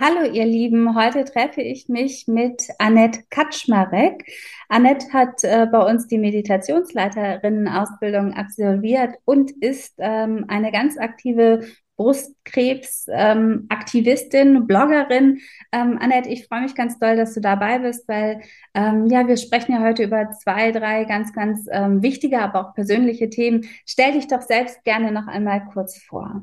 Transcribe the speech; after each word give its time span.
Hallo 0.00 0.22
ihr 0.32 0.46
Lieben, 0.46 0.94
heute 0.94 1.24
treffe 1.24 1.60
ich 1.60 1.88
mich 1.88 2.28
mit 2.28 2.68
Annette 2.78 3.24
Kaczmarek. 3.30 4.30
Annette 4.68 5.12
hat 5.12 5.42
äh, 5.42 5.66
bei 5.66 5.90
uns 5.90 6.06
die 6.06 6.18
Meditationsleiterinnen-Ausbildung 6.18 8.32
absolviert 8.32 9.16
und 9.24 9.50
ist 9.60 9.94
ähm, 9.98 10.44
eine 10.46 10.70
ganz 10.70 10.98
aktive 10.98 11.66
Brustkrebs-Aktivistin, 11.96 14.54
ähm, 14.54 14.68
Bloggerin. 14.68 15.40
Ähm, 15.72 15.98
Annette, 16.00 16.28
ich 16.28 16.46
freue 16.46 16.62
mich 16.62 16.76
ganz 16.76 17.00
doll, 17.00 17.16
dass 17.16 17.34
du 17.34 17.40
dabei 17.40 17.80
bist, 17.80 18.06
weil 18.06 18.42
ähm, 18.74 19.08
ja, 19.08 19.26
wir 19.26 19.36
sprechen 19.36 19.72
ja 19.72 19.80
heute 19.80 20.04
über 20.04 20.30
zwei, 20.30 20.70
drei 20.70 21.06
ganz, 21.06 21.32
ganz 21.32 21.66
ähm, 21.72 22.02
wichtige, 22.02 22.38
aber 22.38 22.68
auch 22.68 22.74
persönliche 22.74 23.30
Themen. 23.30 23.66
Stell 23.84 24.12
dich 24.12 24.28
doch 24.28 24.42
selbst 24.42 24.84
gerne 24.84 25.10
noch 25.10 25.26
einmal 25.26 25.64
kurz 25.72 26.00
vor. 26.00 26.42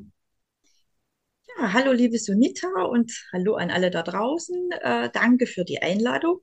Ja, 1.58 1.74
hallo 1.74 1.92
liebe 1.92 2.18
Sunita 2.20 2.68
und 2.84 3.12
hallo 3.34 3.56
an 3.56 3.70
alle 3.72 3.90
da 3.92 4.04
draußen. 4.04 4.72
Äh, 4.82 5.10
danke 5.12 5.48
für 5.48 5.66
die 5.66 5.82
Einladung. 5.82 6.42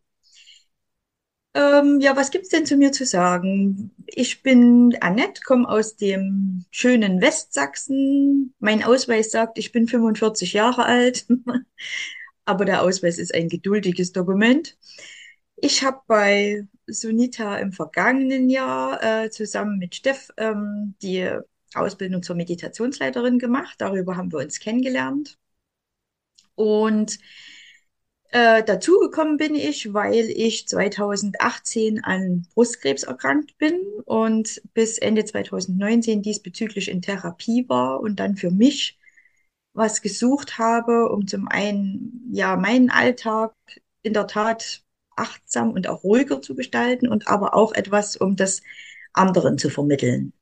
Ähm, 1.55 2.01
ja, 2.01 2.17
was 2.17 2.31
gibt's 2.31 2.49
denn 2.49 2.65
zu 2.65 2.77
mir 2.77 2.93
zu 2.93 3.05
sagen? 3.05 3.91
Ich 4.07 4.43
bin 4.43 4.97
Annette, 5.01 5.43
komme 5.43 5.69
aus 5.69 5.97
dem 5.97 6.65
schönen 6.71 7.21
Westsachsen. 7.21 8.55
Mein 8.59 8.83
Ausweis 8.83 9.31
sagt, 9.31 9.59
ich 9.59 9.71
bin 9.71 9.87
45 9.87 10.55
Jahre 10.55 10.85
alt, 10.87 11.27
aber 12.47 12.65
der 12.65 12.83
Ausweis 12.83 13.19
ist 13.19 13.35
ein 13.35 13.49
geduldiges 13.49 14.13
Dokument. 14.13 14.77
Ich 15.57 15.85
habe 15.85 16.01
bei 16.07 16.67
Sunita 16.87 17.59
im 17.59 17.73
vergangenen 17.73 18.49
Jahr 18.49 19.03
äh, 19.25 19.31
zusammen 19.31 19.79
mit 19.79 19.95
Steff 19.95 20.31
ähm, 20.39 20.95
die 21.03 21.31
Ausbildung 21.77 22.23
zur 22.23 22.37
Meditationsleiterin 22.37 23.39
gemacht. 23.39 23.75
Darüber 23.79 24.17
haben 24.17 24.33
wir 24.33 24.39
uns 24.39 24.61
kennengelernt. 24.61 25.39
Und 26.55 27.19
äh, 28.31 28.65
dazugekommen 28.65 29.37
bin 29.37 29.55
ich, 29.55 29.93
weil 29.93 30.31
ich 30.31 30.67
2018 30.67 32.03
an 32.03 32.47
Brustkrebs 32.55 33.03
erkrankt 33.03 33.59
bin 33.59 33.79
und 34.07 34.63
bis 34.73 34.99
Ende 34.99 35.25
2019 35.25 36.23
diesbezüglich 36.23 36.89
in 36.89 37.03
Therapie 37.03 37.69
war 37.69 38.01
und 38.01 38.21
dann 38.21 38.37
für 38.37 38.51
mich 38.51 38.99
was 39.75 40.03
gesucht 40.03 40.59
habe, 40.59 41.11
um 41.11 41.27
zum 41.27 41.49
einen 41.49 42.31
ja 42.33 42.57
meinen 42.57 42.91
Alltag 42.91 43.53
in 44.03 44.15
der 44.15 44.27
Tat 44.27 44.83
achtsam 45.17 45.73
und 45.73 45.87
auch 45.87 46.03
ruhiger 46.03 46.41
zu 46.41 46.55
gestalten 46.55 47.09
und 47.09 47.29
aber 47.29 47.55
auch 47.55 47.75
etwas, 47.75 48.17
um 48.17 48.37
das 48.37 48.63
anderen 49.13 49.59
zu 49.59 49.69
vermitteln. 49.71 50.33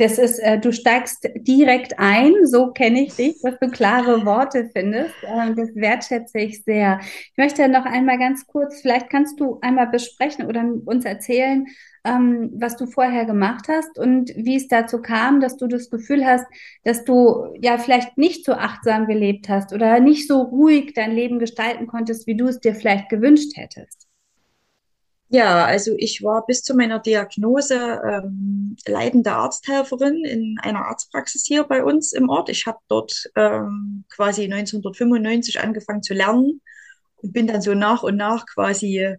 Das 0.00 0.16
ist, 0.16 0.38
äh, 0.38 0.58
du 0.58 0.72
steigst 0.72 1.28
direkt 1.34 1.98
ein, 1.98 2.32
so 2.46 2.72
kenne 2.72 3.02
ich 3.02 3.16
dich, 3.16 3.38
dass 3.42 3.58
du 3.58 3.68
klare 3.68 4.24
Worte 4.24 4.70
findest. 4.72 5.12
Äh, 5.22 5.54
das 5.54 5.74
wertschätze 5.74 6.38
ich 6.38 6.64
sehr. 6.64 7.00
Ich 7.02 7.36
möchte 7.36 7.68
noch 7.68 7.84
einmal 7.84 8.18
ganz 8.18 8.46
kurz, 8.46 8.80
vielleicht 8.80 9.10
kannst 9.10 9.38
du 9.38 9.58
einmal 9.60 9.88
besprechen 9.88 10.46
oder 10.46 10.64
uns 10.86 11.04
erzählen, 11.04 11.66
ähm, 12.04 12.50
was 12.54 12.78
du 12.78 12.86
vorher 12.86 13.26
gemacht 13.26 13.66
hast 13.68 13.98
und 13.98 14.30
wie 14.36 14.56
es 14.56 14.68
dazu 14.68 15.02
kam, 15.02 15.38
dass 15.38 15.58
du 15.58 15.66
das 15.66 15.90
Gefühl 15.90 16.24
hast, 16.24 16.46
dass 16.82 17.04
du 17.04 17.52
ja 17.60 17.76
vielleicht 17.76 18.16
nicht 18.16 18.46
so 18.46 18.54
achtsam 18.54 19.06
gelebt 19.06 19.50
hast 19.50 19.74
oder 19.74 20.00
nicht 20.00 20.26
so 20.26 20.40
ruhig 20.40 20.94
dein 20.94 21.12
Leben 21.12 21.38
gestalten 21.38 21.86
konntest, 21.86 22.26
wie 22.26 22.38
du 22.38 22.46
es 22.46 22.58
dir 22.58 22.74
vielleicht 22.74 23.10
gewünscht 23.10 23.54
hättest. 23.54 24.09
Ja, 25.32 25.64
also 25.64 25.92
ich 25.96 26.22
war 26.24 26.44
bis 26.44 26.62
zu 26.64 26.74
meiner 26.74 26.98
Diagnose 26.98 27.76
ähm, 28.04 28.76
leitende 28.86 29.32
Arzthelferin 29.32 30.24
in 30.24 30.56
einer 30.60 30.86
Arztpraxis 30.86 31.44
hier 31.46 31.62
bei 31.64 31.84
uns 31.84 32.12
im 32.12 32.28
Ort. 32.28 32.48
Ich 32.48 32.66
habe 32.66 32.78
dort 32.88 33.30
ähm, 33.36 34.04
quasi 34.08 34.48
1995 34.48 35.60
angefangen 35.60 36.02
zu 36.02 36.14
lernen 36.14 36.60
und 37.16 37.32
bin 37.32 37.46
dann 37.46 37.62
so 37.62 37.74
nach 37.74 38.02
und 38.02 38.16
nach 38.16 38.44
quasi 38.46 39.14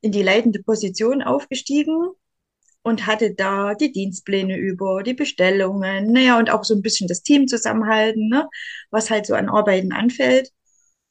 in 0.00 0.12
die 0.12 0.22
leitende 0.22 0.62
Position 0.64 1.22
aufgestiegen 1.22 1.96
und 2.82 3.06
hatte 3.06 3.34
da 3.34 3.74
die 3.74 3.92
Dienstpläne 3.92 4.56
über, 4.56 5.02
die 5.04 5.14
Bestellungen, 5.14 6.12
naja, 6.12 6.38
und 6.38 6.50
auch 6.50 6.64
so 6.64 6.74
ein 6.74 6.82
bisschen 6.82 7.08
das 7.08 7.22
Team 7.22 7.48
zusammenhalten, 7.48 8.28
ne, 8.28 8.48
was 8.90 9.10
halt 9.10 9.26
so 9.26 9.34
an 9.34 9.48
Arbeiten 9.48 9.92
anfällt 9.92 10.50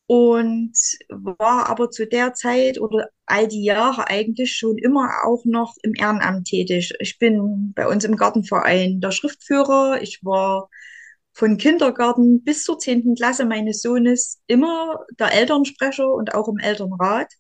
und 0.08 0.74
war 1.10 1.68
aber 1.68 1.90
zu 1.90 2.06
der 2.08 2.34
Zeit 2.34 2.80
oder 2.80 3.10
all 3.26 3.48
die 3.48 3.64
Jahre 3.64 4.08
eigentlich 4.08 4.56
schon 4.56 4.78
immer 4.78 5.10
auch 5.26 5.46
noch 5.46 5.76
im 5.82 5.94
Ehrenamt 5.96 6.48
tätig. 6.48 6.94
Ich 7.00 7.18
bin 7.18 7.74
bei 7.74 7.88
uns 7.88 8.04
im 8.04 8.16
Gartenverein 8.16 9.02
der 9.02 9.12
Schriftführer. 9.12 10.02
Ich 10.02 10.24
war 10.24 10.70
von 11.34 11.58
Kindergarten 11.58 12.44
bis 12.44 12.64
zur 12.64 12.78
zehnten 12.80 13.16
Klasse 13.16 13.46
meines 13.46 13.82
Sohnes 13.82 14.42
immer 14.48 15.00
der 15.20 15.34
Elternsprecher 15.34 16.08
und 16.10 16.36
auch 16.36 16.48
im 16.48 16.60
Elternrat. 16.60 17.34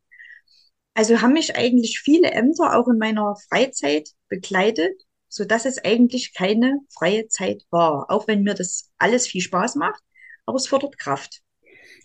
Also 0.95 1.21
haben 1.21 1.33
mich 1.33 1.55
eigentlich 1.55 1.99
viele 1.99 2.31
Ämter 2.31 2.75
auch 2.77 2.87
in 2.87 2.97
meiner 2.97 3.35
Freizeit 3.49 4.09
begleitet, 4.29 4.93
so 5.27 5.45
dass 5.45 5.65
es 5.65 5.83
eigentlich 5.83 6.33
keine 6.33 6.79
freie 6.97 7.27
Zeit 7.27 7.63
war. 7.69 8.09
Auch 8.09 8.27
wenn 8.27 8.43
mir 8.43 8.55
das 8.55 8.91
alles 8.97 9.27
viel 9.27 9.41
Spaß 9.41 9.75
macht, 9.75 10.01
aber 10.45 10.57
es 10.57 10.67
fordert 10.67 10.97
Kraft 10.97 11.43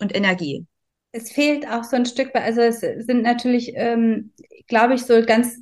und 0.01 0.15
Energie. 0.15 0.65
Es 1.11 1.31
fehlt 1.31 1.67
auch 1.67 1.83
so 1.83 1.95
ein 1.95 2.05
Stück, 2.05 2.33
also 2.33 2.61
es 2.61 2.79
sind 2.79 3.21
natürlich, 3.21 3.73
ähm, 3.75 4.31
glaube 4.67 4.95
ich, 4.95 5.03
so 5.03 5.21
ganz 5.25 5.61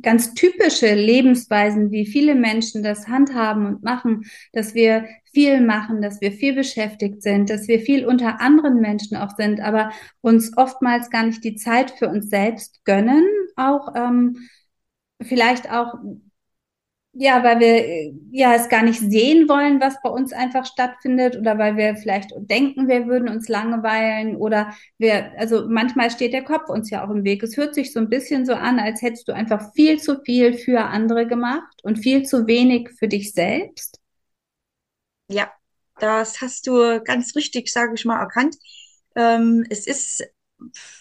ganz 0.00 0.34
typische 0.34 0.94
Lebensweisen, 0.94 1.90
wie 1.90 2.06
viele 2.06 2.34
Menschen 2.34 2.82
das 2.82 3.08
handhaben 3.08 3.66
und 3.66 3.82
machen, 3.82 4.24
dass 4.52 4.74
wir 4.74 5.06
viel 5.32 5.60
machen, 5.60 6.02
dass 6.02 6.20
wir 6.20 6.32
viel 6.32 6.54
beschäftigt 6.54 7.22
sind, 7.22 7.50
dass 7.50 7.68
wir 7.68 7.80
viel 7.80 8.04
unter 8.04 8.40
anderen 8.40 8.80
Menschen 8.80 9.16
auch 9.16 9.36
sind, 9.36 9.60
aber 9.60 9.92
uns 10.20 10.56
oftmals 10.56 11.10
gar 11.10 11.24
nicht 11.24 11.44
die 11.44 11.56
Zeit 11.56 11.92
für 11.92 12.08
uns 12.08 12.28
selbst 12.28 12.84
gönnen, 12.84 13.24
auch 13.56 13.94
ähm, 13.94 14.36
vielleicht 15.22 15.70
auch 15.70 15.94
ja, 17.14 17.44
weil 17.44 17.60
wir 17.60 17.66
äh, 17.86 18.14
ja 18.30 18.54
es 18.54 18.68
gar 18.70 18.82
nicht 18.82 18.98
sehen 19.00 19.48
wollen, 19.48 19.80
was 19.80 20.00
bei 20.02 20.08
uns 20.08 20.32
einfach 20.32 20.64
stattfindet 20.64 21.36
oder 21.36 21.58
weil 21.58 21.76
wir 21.76 21.94
vielleicht 21.96 22.30
denken, 22.36 22.88
wir 22.88 23.06
würden 23.06 23.28
uns 23.28 23.48
langweilen 23.48 24.36
oder 24.36 24.72
wir, 24.98 25.32
also 25.38 25.68
manchmal 25.68 26.10
steht 26.10 26.32
der 26.32 26.44
Kopf 26.44 26.68
uns 26.70 26.88
ja 26.90 27.04
auch 27.04 27.10
im 27.10 27.24
Weg. 27.24 27.42
Es 27.42 27.56
hört 27.56 27.74
sich 27.74 27.92
so 27.92 28.00
ein 28.00 28.08
bisschen 28.08 28.46
so 28.46 28.54
an, 28.54 28.78
als 28.80 29.02
hättest 29.02 29.28
du 29.28 29.32
einfach 29.34 29.72
viel 29.74 29.98
zu 30.00 30.20
viel 30.24 30.54
für 30.54 30.80
andere 30.86 31.26
gemacht 31.26 31.80
und 31.82 31.98
viel 31.98 32.22
zu 32.24 32.46
wenig 32.46 32.90
für 32.98 33.08
dich 33.08 33.32
selbst. 33.32 34.00
Ja, 35.28 35.50
das 35.98 36.40
hast 36.40 36.66
du 36.66 37.00
ganz 37.02 37.34
richtig, 37.36 37.70
sage 37.72 37.94
ich 37.94 38.04
mal, 38.04 38.20
erkannt. 38.20 38.56
Ähm, 39.16 39.64
es 39.70 39.86
ist 39.86 40.22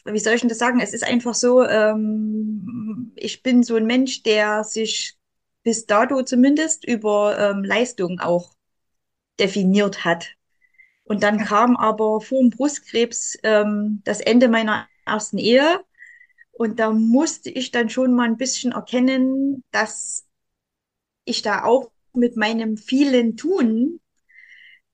wie 0.05 0.19
soll 0.19 0.33
ich 0.33 0.41
denn 0.41 0.49
das 0.49 0.57
sagen? 0.57 0.79
Es 0.79 0.93
ist 0.93 1.03
einfach 1.03 1.35
so, 1.35 1.63
ähm, 1.63 3.11
ich 3.16 3.43
bin 3.43 3.63
so 3.63 3.75
ein 3.75 3.85
Mensch, 3.85 4.23
der 4.23 4.63
sich 4.63 5.17
bis 5.63 5.85
dato 5.85 6.23
zumindest 6.23 6.85
über 6.85 7.37
ähm, 7.37 7.63
Leistung 7.63 8.19
auch 8.19 8.53
definiert 9.40 10.05
hat. 10.05 10.35
Und 11.03 11.23
dann 11.23 11.40
kam 11.40 11.75
aber 11.75 12.22
vor 12.22 12.40
dem 12.40 12.52
Brustkrebs 12.52 13.37
ähm, 13.43 14.02
das 14.05 14.22
Ende 14.22 14.47
meiner 14.47 14.87
ersten 15.05 15.37
Ehe. 15.37 15.81
Und 16.52 16.79
da 16.79 16.91
musste 16.91 17.49
ich 17.49 17.72
dann 17.72 17.90
schon 17.90 18.13
mal 18.13 18.25
ein 18.28 18.37
bisschen 18.37 18.72
erkennen, 18.72 19.63
dass 19.72 20.25
ich 21.25 21.41
da 21.41 21.63
auch 21.63 21.91
mit 22.13 22.37
meinem 22.37 22.78
vielen 22.78 23.37
Tun 23.37 23.99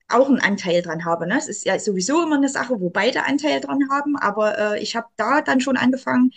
auch 0.08 0.30
einen 0.30 0.40
Anteil 0.40 0.81
dran 0.81 1.04
habe. 1.06 1.28
Ne? 1.28 1.38
Es 1.38 1.48
ist 1.48 1.66
ja 1.66 1.78
sowieso 1.80 2.24
immer 2.24 2.38
eine 2.38 2.50
Sache, 2.50 2.80
wo 2.80 2.90
beide 2.90 3.25
Anteil 3.25 3.60
dran 3.60 3.90
haben. 3.90 4.16
Aber 4.16 4.58
äh, 4.58 4.81
ich 4.81 4.96
habe 4.96 5.08
da 5.18 5.42
dann 5.42 5.60
schon 5.60 5.78
angefangen, 5.78 6.31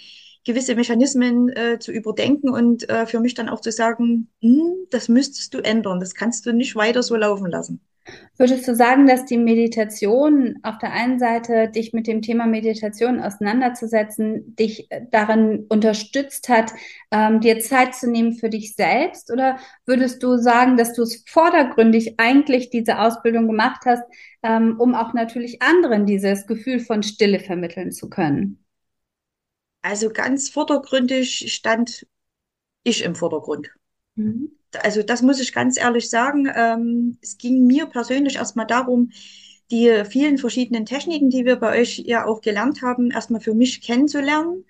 gewisse 0.45 0.75
Mechanismen 0.75 1.49
äh, 1.51 1.79
zu 1.79 1.93
überdenken 1.93 2.51
und 2.51 2.89
äh, 2.89 3.07
für 3.07 3.21
mich 3.21 3.35
dann 3.35 3.49
auch 3.49 3.61
zu 3.61 3.73
sagen, 3.73 4.29
hm, 4.41 4.87
das 4.91 5.09
müsstest 5.09 5.55
du 5.55 5.59
ändern, 5.59 6.01
das 6.01 6.15
kannst 6.15 6.47
du 6.47 6.53
nicht 6.53 6.77
weiter 6.77 7.03
so 7.03 7.17
laufen 7.17 7.51
lassen. 7.51 7.81
Würdest 8.39 8.67
du 8.67 8.75
sagen, 8.75 9.07
dass 9.07 9.27
die 9.27 9.37
Meditation 9.37 10.59
auf 10.63 10.79
der 10.79 10.93
einen 10.93 11.19
Seite 11.19 11.69
dich 11.69 11.93
mit 11.93 12.07
dem 12.07 12.23
Thema 12.23 12.47
Meditation 12.47 13.21
auseinanderzusetzen, 13.21 14.57
dich 14.57 14.89
darin 15.11 15.67
unterstützt 15.69 16.49
hat, 16.49 16.73
ähm, 17.11 17.41
dir 17.41 17.61
Zeit 17.61 17.95
zu 17.95 18.11
nehmen 18.11 18.33
für 18.33 18.49
dich 18.49 18.75
selbst? 18.75 19.31
Oder 19.31 19.59
würdest 19.85 20.23
du 20.23 20.39
sagen, 20.39 20.77
dass 20.77 20.95
du 20.95 21.03
es 21.03 21.23
vordergründig 21.29 22.19
eigentlich 22.19 22.71
diese 22.71 22.99
Ausbildung 22.99 23.47
gemacht 23.47 23.83
hast, 23.85 24.05
ähm, 24.43 24.77
um 24.79 24.95
auch 24.95 25.13
natürlich 25.13 25.61
anderen 25.61 26.07
dieses 26.07 26.47
Gefühl 26.47 26.81
von 26.81 27.03
Stille 27.03 27.41
vermitteln 27.41 27.93
zu 27.93 28.09
können? 28.09 28.65
Also 29.82 30.11
ganz 30.11 30.50
vordergründig 30.50 31.53
stand 31.53 32.06
ich 32.82 33.03
im 33.03 33.15
Vordergrund. 33.15 33.71
Mhm. 34.15 34.53
Also 34.82 35.03
das 35.03 35.23
muss 35.23 35.41
ich 35.41 35.53
ganz 35.53 35.79
ehrlich 35.79 36.11
sagen. 36.11 36.49
Ähm, 36.55 37.19
es 37.23 37.38
ging 37.38 37.67
mir 37.67 37.87
persönlich 37.87 38.37
erstmal 38.37 38.67
darum, 38.67 39.11
die 39.71 40.05
vielen 40.09 40.38
verschiedenen 40.38 40.85
Techniken, 40.85 41.31
die 41.31 41.44
wir 41.44 41.56
bei 41.56 41.81
euch 41.81 41.99
ja 41.99 42.27
auch 42.27 42.41
gelernt 42.41 42.82
haben, 42.82 43.11
erstmal 43.11 43.41
für 43.41 43.55
mich 43.55 43.82
kennenzulernen 43.82 44.65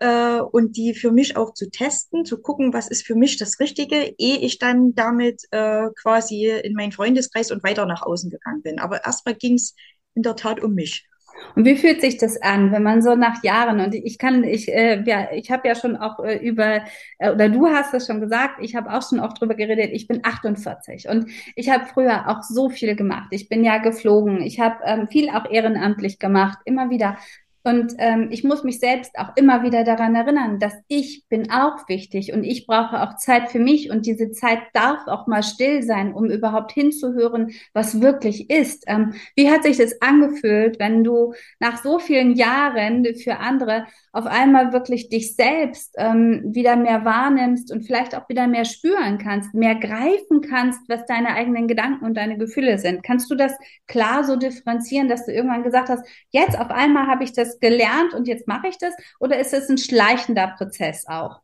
äh, 0.00 0.40
und 0.40 0.76
die 0.76 0.94
für 0.94 1.10
mich 1.10 1.36
auch 1.36 1.54
zu 1.54 1.70
testen, 1.70 2.24
zu 2.24 2.40
gucken, 2.40 2.72
was 2.72 2.88
ist 2.88 3.04
für 3.04 3.16
mich 3.16 3.36
das 3.36 3.58
Richtige, 3.58 4.14
ehe 4.18 4.38
ich 4.38 4.58
dann 4.58 4.94
damit 4.94 5.42
äh, 5.50 5.88
quasi 6.00 6.46
in 6.46 6.74
meinen 6.74 6.92
Freundeskreis 6.92 7.50
und 7.50 7.64
weiter 7.64 7.86
nach 7.86 8.02
außen 8.02 8.30
gegangen 8.30 8.62
bin. 8.62 8.78
Aber 8.78 9.04
erstmal 9.04 9.34
ging 9.34 9.54
es 9.54 9.74
in 10.14 10.22
der 10.22 10.36
Tat 10.36 10.60
um 10.62 10.74
mich. 10.74 11.08
Und 11.54 11.64
wie 11.64 11.76
fühlt 11.76 12.00
sich 12.00 12.16
das 12.18 12.40
an, 12.40 12.72
wenn 12.72 12.82
man 12.82 13.02
so 13.02 13.14
nach 13.14 13.42
Jahren 13.42 13.80
und 13.80 13.94
ich 13.94 14.18
kann, 14.18 14.44
ich, 14.44 14.68
äh, 14.68 15.02
ja, 15.04 15.28
ich 15.32 15.50
habe 15.50 15.68
ja 15.68 15.74
schon 15.74 15.96
auch 15.96 16.18
äh, 16.20 16.36
über, 16.36 16.82
äh, 17.18 17.30
oder 17.30 17.48
du 17.48 17.68
hast 17.68 17.94
es 17.94 18.06
schon 18.06 18.20
gesagt, 18.20 18.56
ich 18.60 18.74
habe 18.74 18.92
auch 18.92 19.02
schon 19.08 19.20
oft 19.20 19.40
drüber 19.40 19.54
geredet, 19.54 19.90
ich 19.92 20.08
bin 20.08 20.20
48 20.24 21.08
und 21.08 21.26
ich 21.56 21.70
habe 21.70 21.86
früher 21.86 22.28
auch 22.28 22.42
so 22.42 22.70
viel 22.70 22.96
gemacht. 22.96 23.28
Ich 23.30 23.48
bin 23.48 23.64
ja 23.64 23.78
geflogen, 23.78 24.40
ich 24.42 24.60
habe 24.60 24.76
ähm, 24.84 25.08
viel 25.08 25.28
auch 25.30 25.50
ehrenamtlich 25.50 26.18
gemacht, 26.18 26.58
immer 26.64 26.90
wieder. 26.90 27.16
Und 27.64 27.94
ähm, 27.98 28.28
ich 28.30 28.42
muss 28.42 28.64
mich 28.64 28.80
selbst 28.80 29.16
auch 29.18 29.36
immer 29.36 29.62
wieder 29.62 29.84
daran 29.84 30.14
erinnern, 30.14 30.58
dass 30.58 30.74
ich 30.88 31.24
bin 31.28 31.50
auch 31.50 31.88
wichtig 31.88 32.32
und 32.32 32.44
ich 32.44 32.66
brauche 32.66 33.02
auch 33.02 33.16
Zeit 33.16 33.50
für 33.50 33.60
mich 33.60 33.90
und 33.90 34.06
diese 34.06 34.32
Zeit 34.32 34.58
darf 34.72 35.06
auch 35.06 35.26
mal 35.26 35.42
still 35.42 35.82
sein, 35.82 36.12
um 36.12 36.26
überhaupt 36.30 36.72
hinzuhören, 36.72 37.52
was 37.72 38.00
wirklich 38.00 38.50
ist. 38.50 38.84
Ähm, 38.88 39.14
wie 39.36 39.50
hat 39.50 39.62
sich 39.62 39.76
das 39.76 40.00
angefühlt, 40.02 40.78
wenn 40.80 41.04
du 41.04 41.34
nach 41.60 41.82
so 41.82 41.98
vielen 41.98 42.34
Jahren 42.34 43.06
für 43.14 43.38
andere 43.38 43.86
auf 44.12 44.26
einmal 44.26 44.72
wirklich 44.72 45.08
dich 45.08 45.34
selbst 45.36 45.94
ähm, 45.98 46.42
wieder 46.44 46.76
mehr 46.76 47.04
wahrnimmst 47.04 47.72
und 47.72 47.82
vielleicht 47.82 48.14
auch 48.14 48.28
wieder 48.28 48.46
mehr 48.46 48.64
spüren 48.64 49.18
kannst, 49.18 49.54
mehr 49.54 49.74
greifen 49.74 50.42
kannst, 50.42 50.80
was 50.88 51.06
deine 51.06 51.34
eigenen 51.34 51.66
Gedanken 51.66 52.04
und 52.04 52.14
deine 52.16 52.36
Gefühle 52.36 52.78
sind? 52.78 53.02
Kannst 53.02 53.30
du 53.30 53.34
das 53.34 53.52
klar 53.86 54.24
so 54.24 54.36
differenzieren, 54.36 55.08
dass 55.08 55.24
du 55.24 55.32
irgendwann 55.32 55.62
gesagt 55.62 55.88
hast, 55.88 56.04
jetzt 56.30 56.58
auf 56.58 56.70
einmal 56.70 57.06
habe 57.06 57.24
ich 57.24 57.32
das 57.32 57.51
gelernt 57.60 58.14
und 58.14 58.28
jetzt 58.28 58.46
mache 58.46 58.68
ich 58.68 58.78
das? 58.78 58.94
Oder 59.20 59.38
ist 59.38 59.52
es 59.52 59.68
ein 59.68 59.78
schleichender 59.78 60.54
Prozess 60.56 61.06
auch? 61.06 61.40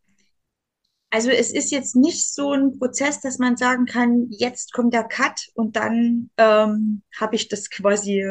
Also 1.11 1.31
es 1.31 1.53
ist 1.53 1.71
jetzt 1.71 1.97
nicht 1.97 2.33
so 2.35 2.53
ein 2.53 2.79
Prozess, 2.79 3.21
dass 3.21 3.39
man 3.39 3.57
sagen 3.57 3.87
kann, 3.87 4.27
jetzt 4.31 4.73
kommt 4.73 4.93
der 4.93 5.05
Cut 5.05 5.49
und 5.55 5.77
dann 5.77 6.31
ähm, 6.37 7.03
habe 7.19 7.37
ich 7.37 7.49
das 7.49 7.71
quasi 7.71 8.23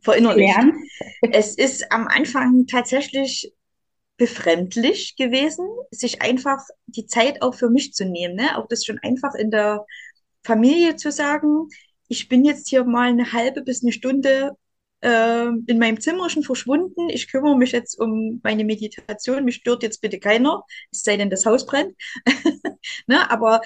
verinnerlicht. 0.00 0.54
Lernen. 0.54 0.84
Es 1.32 1.54
ist 1.56 1.92
am 1.92 2.06
Anfang 2.06 2.66
tatsächlich 2.66 3.52
befremdlich 4.16 5.16
gewesen, 5.16 5.66
sich 5.90 6.22
einfach 6.22 6.62
die 6.86 7.06
Zeit 7.06 7.42
auch 7.42 7.54
für 7.54 7.68
mich 7.68 7.92
zu 7.92 8.04
nehmen. 8.04 8.36
Ne? 8.36 8.56
Auch 8.56 8.68
das 8.68 8.84
schon 8.84 8.98
einfach 9.02 9.34
in 9.34 9.50
der 9.50 9.84
Familie 10.44 10.96
zu 10.96 11.10
sagen, 11.10 11.68
ich 12.08 12.28
bin 12.28 12.44
jetzt 12.44 12.68
hier 12.68 12.84
mal 12.84 13.08
eine 13.08 13.32
halbe 13.32 13.62
bis 13.62 13.82
eine 13.82 13.92
Stunde 13.92 14.52
äh, 15.04 15.48
in 15.66 15.78
meinem 15.78 16.00
Zimmer 16.00 16.30
schon 16.30 16.42
verschwunden. 16.42 17.08
Ich 17.10 17.30
kümmere 17.30 17.56
mich 17.56 17.72
jetzt 17.72 17.98
um 18.00 18.40
meine 18.42 18.64
Meditation. 18.64 19.44
Mich 19.44 19.56
stört 19.56 19.82
jetzt 19.82 20.00
bitte 20.00 20.18
keiner, 20.18 20.64
es 20.90 21.02
sei 21.02 21.16
denn, 21.16 21.30
das 21.30 21.46
Haus 21.46 21.66
brennt. 21.66 21.94
ne? 23.06 23.30
Aber 23.30 23.60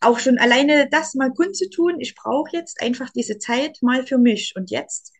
auch 0.00 0.18
schon 0.18 0.38
alleine 0.38 0.88
das 0.90 1.14
mal 1.14 1.32
kundzutun, 1.32 2.00
ich 2.00 2.14
brauche 2.14 2.50
jetzt 2.52 2.80
einfach 2.82 3.10
diese 3.10 3.38
Zeit 3.38 3.78
mal 3.82 4.06
für 4.06 4.18
mich. 4.18 4.54
Und 4.56 4.70
jetzt 4.70 5.12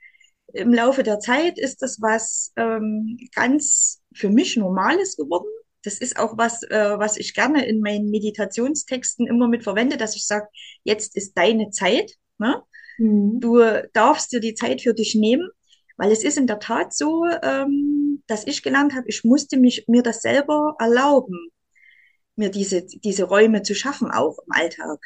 im 0.53 0.73
Laufe 0.73 1.03
der 1.03 1.21
Zeit 1.21 1.59
ist 1.59 1.83
das 1.83 2.01
was 2.01 2.53
ähm, 2.57 3.19
ganz 3.35 4.01
für 4.15 4.31
mich 4.31 4.57
Normales 4.57 5.17
geworden. 5.17 5.49
Das 5.83 5.99
ist 5.99 6.19
auch 6.19 6.37
was, 6.37 6.63
äh, 6.65 6.99
was 6.99 7.17
ich 7.17 7.35
gerne 7.35 7.67
in 7.67 7.81
meinen 7.81 8.11
Meditationstexten 8.11 9.27
immer 9.27 9.49
mit 9.49 9.65
verwende, 9.65 9.97
dass 9.97 10.17
ich 10.17 10.27
sage, 10.27 10.49
jetzt 10.83 11.17
ist 11.17 11.37
deine 11.37 11.71
Zeit. 11.71 12.13
Ne? 12.39 12.63
Mhm. 12.99 13.41
Du 13.41 13.59
darfst 13.93 14.33
dir 14.33 14.41
die 14.41 14.55
Zeit 14.55 14.83
für 14.83 14.95
dich 14.95 15.15
nehmen, 15.15 15.49
weil 15.97 16.13
es 16.13 16.25
ist 16.25 16.39
in 16.39 16.47
der 16.47 16.59
Tat 16.59 16.95
so, 16.95 17.25
ähm, 17.43 18.23
dass 18.27 18.47
ich 18.47 18.63
gelernt 18.63 18.95
habe, 18.95 19.09
ich 19.09 19.25
musste 19.25 19.59
mich, 19.59 19.85
mir 19.89 20.03
das 20.03 20.23
selber 20.23 20.75
erlauben, 20.79 21.49
mir 22.37 22.51
diese, 22.51 22.85
diese 22.85 23.25
Räume 23.25 23.63
zu 23.63 23.75
schaffen, 23.75 24.11
auch 24.11 24.39
im 24.47 24.53
Alltag. 24.53 24.99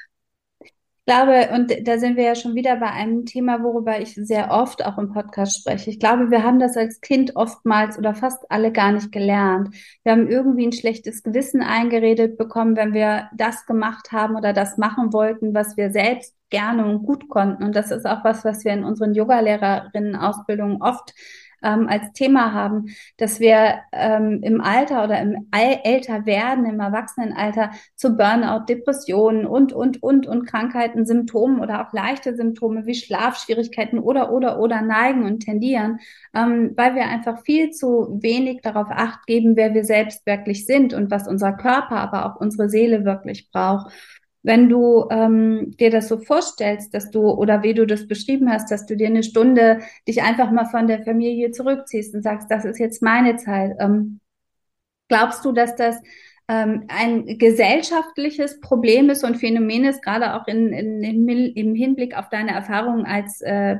Ich 1.06 1.12
glaube, 1.12 1.48
und 1.54 1.88
da 1.88 1.98
sind 1.98 2.16
wir 2.16 2.24
ja 2.24 2.34
schon 2.36 2.54
wieder 2.54 2.76
bei 2.76 2.90
einem 2.90 3.24
Thema, 3.24 3.64
worüber 3.64 4.00
ich 4.00 4.14
sehr 4.14 4.50
oft 4.52 4.84
auch 4.84 4.96
im 4.96 5.12
Podcast 5.12 5.58
spreche. 5.58 5.90
Ich 5.90 5.98
glaube, 5.98 6.30
wir 6.30 6.44
haben 6.44 6.60
das 6.60 6.76
als 6.76 7.00
Kind 7.00 7.34
oftmals 7.34 7.98
oder 7.98 8.14
fast 8.14 8.48
alle 8.50 8.70
gar 8.70 8.92
nicht 8.92 9.10
gelernt. 9.10 9.74
Wir 10.04 10.12
haben 10.12 10.28
irgendwie 10.28 10.66
ein 10.66 10.72
schlechtes 10.72 11.22
Gewissen 11.24 11.62
eingeredet 11.62 12.36
bekommen, 12.36 12.76
wenn 12.76 12.92
wir 12.92 13.28
das 13.34 13.66
gemacht 13.66 14.12
haben 14.12 14.36
oder 14.36 14.52
das 14.52 14.76
machen 14.76 15.12
wollten, 15.12 15.52
was 15.52 15.76
wir 15.76 15.90
selbst 15.90 16.36
gerne 16.50 16.84
und 16.84 17.04
gut 17.04 17.28
konnten. 17.28 17.64
Und 17.64 17.74
das 17.74 17.90
ist 17.90 18.06
auch 18.06 18.22
was, 18.22 18.44
was 18.44 18.64
wir 18.64 18.72
in 18.72 18.84
unseren 18.84 19.14
Yogalehrerinnen-Ausbildungen 19.14 20.80
oft 20.80 21.14
ähm, 21.62 21.88
als 21.88 22.12
Thema 22.12 22.52
haben, 22.52 22.86
dass 23.16 23.40
wir 23.40 23.80
ähm, 23.92 24.40
im 24.42 24.60
Alter 24.60 25.04
oder 25.04 25.20
im 25.20 25.48
älter 25.52 26.26
werden, 26.26 26.64
im 26.64 26.80
Erwachsenenalter 26.80 27.70
zu 27.94 28.16
Burnout, 28.16 28.64
Depressionen 28.68 29.46
und, 29.46 29.72
und, 29.72 30.02
und, 30.02 30.26
und 30.26 30.46
Krankheiten, 30.46 31.06
Symptomen 31.06 31.60
oder 31.60 31.86
auch 31.86 31.92
leichte 31.92 32.34
Symptome 32.34 32.86
wie 32.86 32.94
Schlafschwierigkeiten 32.94 33.98
oder, 33.98 34.32
oder, 34.32 34.58
oder 34.58 34.82
neigen 34.82 35.24
und 35.24 35.40
tendieren, 35.40 36.00
ähm, 36.34 36.72
weil 36.76 36.94
wir 36.94 37.06
einfach 37.06 37.42
viel 37.42 37.70
zu 37.70 38.18
wenig 38.20 38.60
darauf 38.62 38.88
acht 38.90 39.26
geben, 39.26 39.56
wer 39.56 39.74
wir 39.74 39.84
selbst 39.84 40.26
wirklich 40.26 40.66
sind 40.66 40.94
und 40.94 41.10
was 41.10 41.28
unser 41.28 41.52
Körper, 41.52 41.96
aber 41.96 42.26
auch 42.26 42.40
unsere 42.40 42.68
Seele 42.68 43.04
wirklich 43.04 43.50
braucht 43.50 43.92
wenn 44.42 44.68
du 44.68 45.06
ähm, 45.10 45.76
dir 45.78 45.90
das 45.90 46.08
so 46.08 46.18
vorstellst, 46.18 46.94
dass 46.94 47.10
du 47.10 47.28
oder 47.30 47.62
wie 47.62 47.74
du 47.74 47.86
das 47.86 48.08
beschrieben 48.08 48.50
hast, 48.50 48.70
dass 48.70 48.86
du 48.86 48.96
dir 48.96 49.08
eine 49.08 49.22
Stunde 49.22 49.80
dich 50.08 50.22
einfach 50.22 50.50
mal 50.50 50.64
von 50.64 50.86
der 50.86 51.02
Familie 51.04 51.50
zurückziehst 51.50 52.14
und 52.14 52.22
sagst, 52.22 52.50
das 52.50 52.64
ist 52.64 52.78
jetzt 52.78 53.02
meine 53.02 53.36
Zeit. 53.36 53.76
Ähm, 53.78 54.20
glaubst 55.08 55.44
du, 55.44 55.52
dass 55.52 55.76
das 55.76 55.96
ähm, 56.48 56.86
ein 56.88 57.38
gesellschaftliches 57.38 58.60
Problem 58.60 59.08
ist 59.10 59.22
und 59.24 59.36
Phänomen 59.36 59.84
ist, 59.84 60.02
gerade 60.02 60.34
auch 60.34 60.48
in, 60.48 60.72
in, 60.72 61.04
in, 61.04 61.28
im 61.28 61.74
Hinblick 61.76 62.16
auf 62.16 62.28
deine 62.28 62.52
Erfahrungen 62.52 63.06
als, 63.06 63.40
äh, 63.40 63.76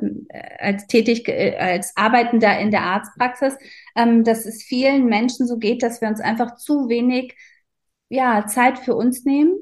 als 0.59 0.87
tätig, 0.87 1.27
äh, 1.27 1.57
als 1.59 1.97
Arbeitender 1.97 2.59
in 2.61 2.71
der 2.71 2.83
Arztpraxis, 2.83 3.57
ähm, 3.97 4.23
dass 4.23 4.47
es 4.47 4.63
vielen 4.63 5.07
Menschen 5.07 5.49
so 5.49 5.57
geht, 5.59 5.83
dass 5.83 6.01
wir 6.01 6.09
uns 6.09 6.21
einfach 6.21 6.57
zu 6.57 6.89
wenig 6.89 7.35
ja, 8.09 8.47
Zeit 8.47 8.79
für 8.79 8.95
uns 8.95 9.25
nehmen? 9.25 9.57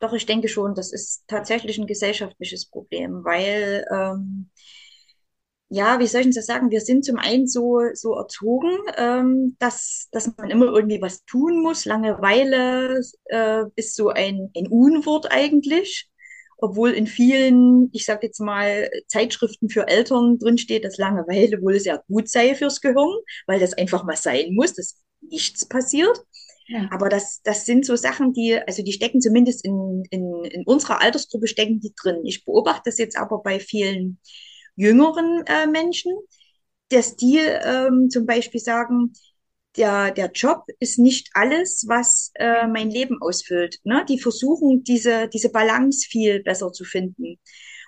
Doch, 0.00 0.12
ich 0.12 0.26
denke 0.26 0.48
schon, 0.48 0.74
das 0.74 0.92
ist 0.92 1.24
tatsächlich 1.28 1.78
ein 1.78 1.86
gesellschaftliches 1.86 2.66
Problem, 2.66 3.24
weil, 3.24 3.84
ähm, 3.90 4.50
ja, 5.70 5.98
wie 5.98 6.06
soll 6.06 6.22
ich 6.22 6.34
das 6.34 6.46
sagen? 6.46 6.70
Wir 6.70 6.80
sind 6.80 7.04
zum 7.04 7.16
einen 7.18 7.48
so, 7.48 7.80
so 7.94 8.14
erzogen, 8.14 8.70
ähm, 8.96 9.56
dass, 9.58 10.08
dass 10.12 10.30
man 10.36 10.50
immer 10.50 10.66
irgendwie 10.66 11.00
was 11.02 11.24
tun 11.24 11.62
muss. 11.62 11.84
Langeweile 11.84 13.00
äh, 13.26 13.64
ist 13.74 13.96
so 13.96 14.10
ein, 14.10 14.50
ein 14.56 14.68
Unwort 14.68 15.30
eigentlich, 15.32 16.08
obwohl 16.58 16.90
in 16.92 17.06
vielen, 17.06 17.88
ich 17.92 18.04
sage 18.04 18.26
jetzt 18.26 18.40
mal, 18.40 18.88
Zeitschriften 19.08 19.68
für 19.68 19.88
Eltern 19.88 20.38
drinsteht, 20.38 20.84
dass 20.84 20.98
Langeweile 20.98 21.60
wohl 21.62 21.80
sehr 21.80 22.04
gut 22.08 22.28
sei 22.28 22.54
fürs 22.54 22.80
Gehirn, 22.80 23.16
weil 23.46 23.58
das 23.58 23.72
einfach 23.74 24.04
mal 24.04 24.16
sein 24.16 24.54
muss, 24.54 24.74
dass 24.74 25.02
nichts 25.22 25.66
passiert. 25.66 26.22
Aber 26.90 27.08
das, 27.08 27.42
das 27.42 27.66
sind 27.66 27.84
so 27.84 27.96
Sachen, 27.96 28.32
die, 28.32 28.58
also 28.66 28.82
die 28.82 28.92
stecken 28.92 29.20
zumindest 29.20 29.64
in, 29.64 30.04
in, 30.10 30.44
in 30.44 30.64
unserer 30.64 31.00
Altersgruppe 31.00 31.46
stecken 31.46 31.80
die 31.80 31.92
drin. 31.94 32.24
Ich 32.24 32.44
beobachte 32.44 32.82
das 32.86 32.98
jetzt 32.98 33.18
aber 33.18 33.42
bei 33.42 33.60
vielen 33.60 34.18
jüngeren 34.76 35.44
äh, 35.46 35.66
Menschen, 35.66 36.12
dass 36.88 37.16
die 37.16 37.38
ähm, 37.38 38.08
zum 38.10 38.26
Beispiel 38.26 38.60
sagen, 38.60 39.12
der, 39.76 40.12
der 40.12 40.30
Job 40.30 40.64
ist 40.78 40.98
nicht 40.98 41.30
alles, 41.34 41.84
was 41.88 42.30
äh, 42.34 42.66
mein 42.66 42.90
Leben 42.90 43.20
ausfüllt. 43.20 43.80
Ne? 43.84 44.04
Die 44.08 44.20
versuchen, 44.20 44.84
diese, 44.84 45.28
diese 45.28 45.50
Balance 45.50 46.06
viel 46.08 46.42
besser 46.42 46.72
zu 46.72 46.84
finden. 46.84 47.38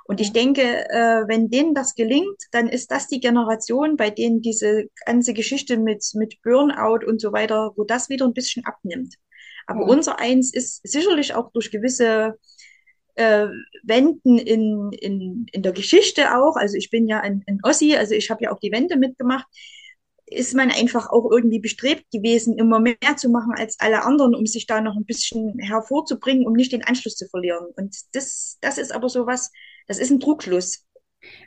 Und 0.08 0.20
ich 0.20 0.32
denke, 0.32 0.62
äh, 0.62 1.26
wenn 1.26 1.50
denen 1.50 1.75
das 1.75 1.94
gelingt, 1.94 2.40
dann 2.52 2.68
ist 2.68 2.90
das 2.90 3.08
die 3.08 3.20
Generation, 3.20 3.96
bei 3.96 4.10
denen 4.10 4.40
diese 4.40 4.84
ganze 5.04 5.34
Geschichte 5.34 5.76
mit, 5.76 6.04
mit 6.14 6.40
Burnout 6.42 7.04
und 7.06 7.20
so 7.20 7.32
weiter, 7.32 7.72
wo 7.76 7.84
das 7.84 8.08
wieder 8.08 8.25
ein 8.25 8.34
bisschen 8.34 8.64
abnimmt. 8.64 9.16
Aber 9.66 9.80
ja. 9.80 9.86
unser 9.88 10.20
eins 10.20 10.54
ist 10.54 10.86
sicherlich 10.86 11.34
auch 11.34 11.50
durch 11.52 11.70
gewisse 11.72 12.38
äh, 13.16 13.48
Wenden 13.82 14.38
in, 14.38 14.92
in, 14.92 15.46
in 15.50 15.62
der 15.62 15.72
Geschichte 15.72 16.36
auch. 16.36 16.56
Also 16.56 16.76
ich 16.76 16.90
bin 16.90 17.08
ja 17.08 17.20
ein, 17.20 17.42
ein 17.48 17.58
Ossi, 17.64 17.96
also 17.96 18.14
ich 18.14 18.30
habe 18.30 18.44
ja 18.44 18.52
auch 18.52 18.60
die 18.60 18.72
Wende 18.72 18.96
mitgemacht 18.96 19.46
ist 20.26 20.54
man 20.54 20.71
einfach 20.71 21.11
auch 21.11 21.30
irgendwie 21.30 21.61
bestrebt 21.61 22.11
gewesen, 22.12 22.59
immer 22.59 22.80
mehr 22.80 22.97
zu 23.16 23.28
machen 23.28 23.52
als 23.56 23.78
alle 23.80 24.04
anderen, 24.04 24.35
um 24.35 24.47
sich 24.47 24.66
da 24.66 24.80
noch 24.80 24.97
ein 24.97 25.04
bisschen 25.04 25.59
hervorzubringen, 25.59 26.47
um 26.47 26.52
nicht 26.52 26.73
den 26.73 26.85
Anschluss 26.85 27.16
zu 27.16 27.28
verlieren. 27.28 27.66
Und 27.76 27.97
das, 28.12 28.59
das 28.61 28.78
ist 28.78 28.92
aber 28.92 29.09
so 29.09 29.26
was, 29.26 29.52
das 29.87 29.99
ist 29.99 30.11
ein 30.11 30.21
Trugschluss. 30.21 30.87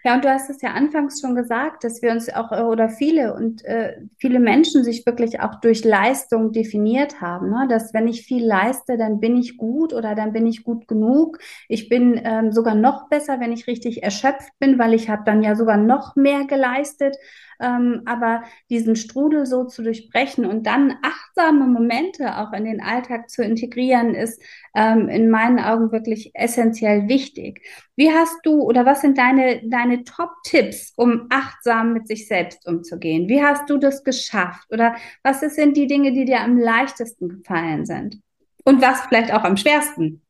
Ja, 0.03 0.15
und 0.15 0.24
du 0.24 0.29
hast 0.29 0.50
es 0.50 0.62
ja 0.62 0.71
anfangs 0.71 1.21
schon 1.21 1.36
gesagt, 1.36 1.83
dass 1.83 2.01
wir 2.01 2.12
uns 2.12 2.29
auch, 2.29 2.51
äh, 2.51 2.62
oder 2.62 2.89
viele 2.89 3.33
und 3.33 3.63
äh, 3.65 3.98
viele 4.17 4.39
Menschen 4.39 4.83
sich 4.83 5.05
wirklich 5.05 5.39
auch 5.39 5.59
durch 5.62 5.83
Leistung 5.83 6.51
definiert 6.51 7.21
haben, 7.21 7.50
ne? 7.50 7.67
dass 7.69 7.93
wenn 7.93 8.07
ich 8.07 8.24
viel 8.24 8.45
leiste, 8.45 8.98
dann 8.98 9.19
bin 9.19 9.38
ich 9.38 9.57
gut 9.57 9.93
oder 9.93 10.15
dann 10.15 10.33
bin 10.33 10.48
ich 10.48 10.63
gut 10.63 10.88
genug. 10.88 11.39
Ich 11.67 11.89
bin 11.89 12.19
ähm, 12.24 12.51
sogar 12.51 12.75
noch 12.75 13.09
besser, 13.09 13.39
wenn 13.39 13.51
ich 13.51 13.67
richtig 13.67 14.03
erschöpft 14.03 14.51
bin, 14.59 14.79
weil 14.79 14.93
ich 14.93 15.09
habe 15.09 15.24
dann 15.25 15.43
ja 15.43 15.55
sogar 15.55 15.77
noch 15.77 16.15
mehr 16.15 16.45
geleistet. 16.45 17.15
Ähm, 17.59 18.03
aber 18.05 18.43
diesen 18.69 18.95
Strudel 18.95 19.45
so 19.45 19.65
zu 19.65 19.83
durchbrechen 19.83 20.45
und 20.45 20.65
dann 20.65 20.97
achtsame 21.01 21.67
Momente 21.67 22.37
auch 22.37 22.53
in 22.53 22.63
den 22.63 22.81
Alltag 22.81 23.29
zu 23.29 23.43
integrieren, 23.43 24.15
ist 24.15 24.41
ähm, 24.75 25.09
in 25.09 25.29
meinen 25.29 25.59
Augen 25.59 25.91
wirklich 25.91 26.31
essentiell 26.33 27.09
wichtig. 27.09 27.61
Wie 27.95 28.11
hast 28.11 28.37
du 28.43 28.61
oder 28.61 28.85
was 28.85 29.01
sind 29.01 29.17
deine, 29.17 29.61
deine 29.67 30.05
Top-Tipps, 30.05 30.93
um 30.95 31.27
achtsam 31.29 31.93
mit 31.93 32.07
sich 32.07 32.27
selbst 32.27 32.65
umzugehen? 32.65 33.27
Wie 33.27 33.43
hast 33.43 33.69
du 33.69 33.77
das 33.77 34.03
geschafft? 34.03 34.71
Oder 34.71 34.95
was 35.23 35.41
sind 35.41 35.75
die 35.75 35.87
Dinge, 35.87 36.13
die 36.13 36.25
dir 36.25 36.39
am 36.39 36.57
leichtesten 36.57 37.27
gefallen 37.27 37.85
sind? 37.85 38.21
Und 38.63 38.81
was 38.81 39.01
vielleicht 39.01 39.33
auch 39.33 39.43
am 39.43 39.57
schwersten? 39.57 40.21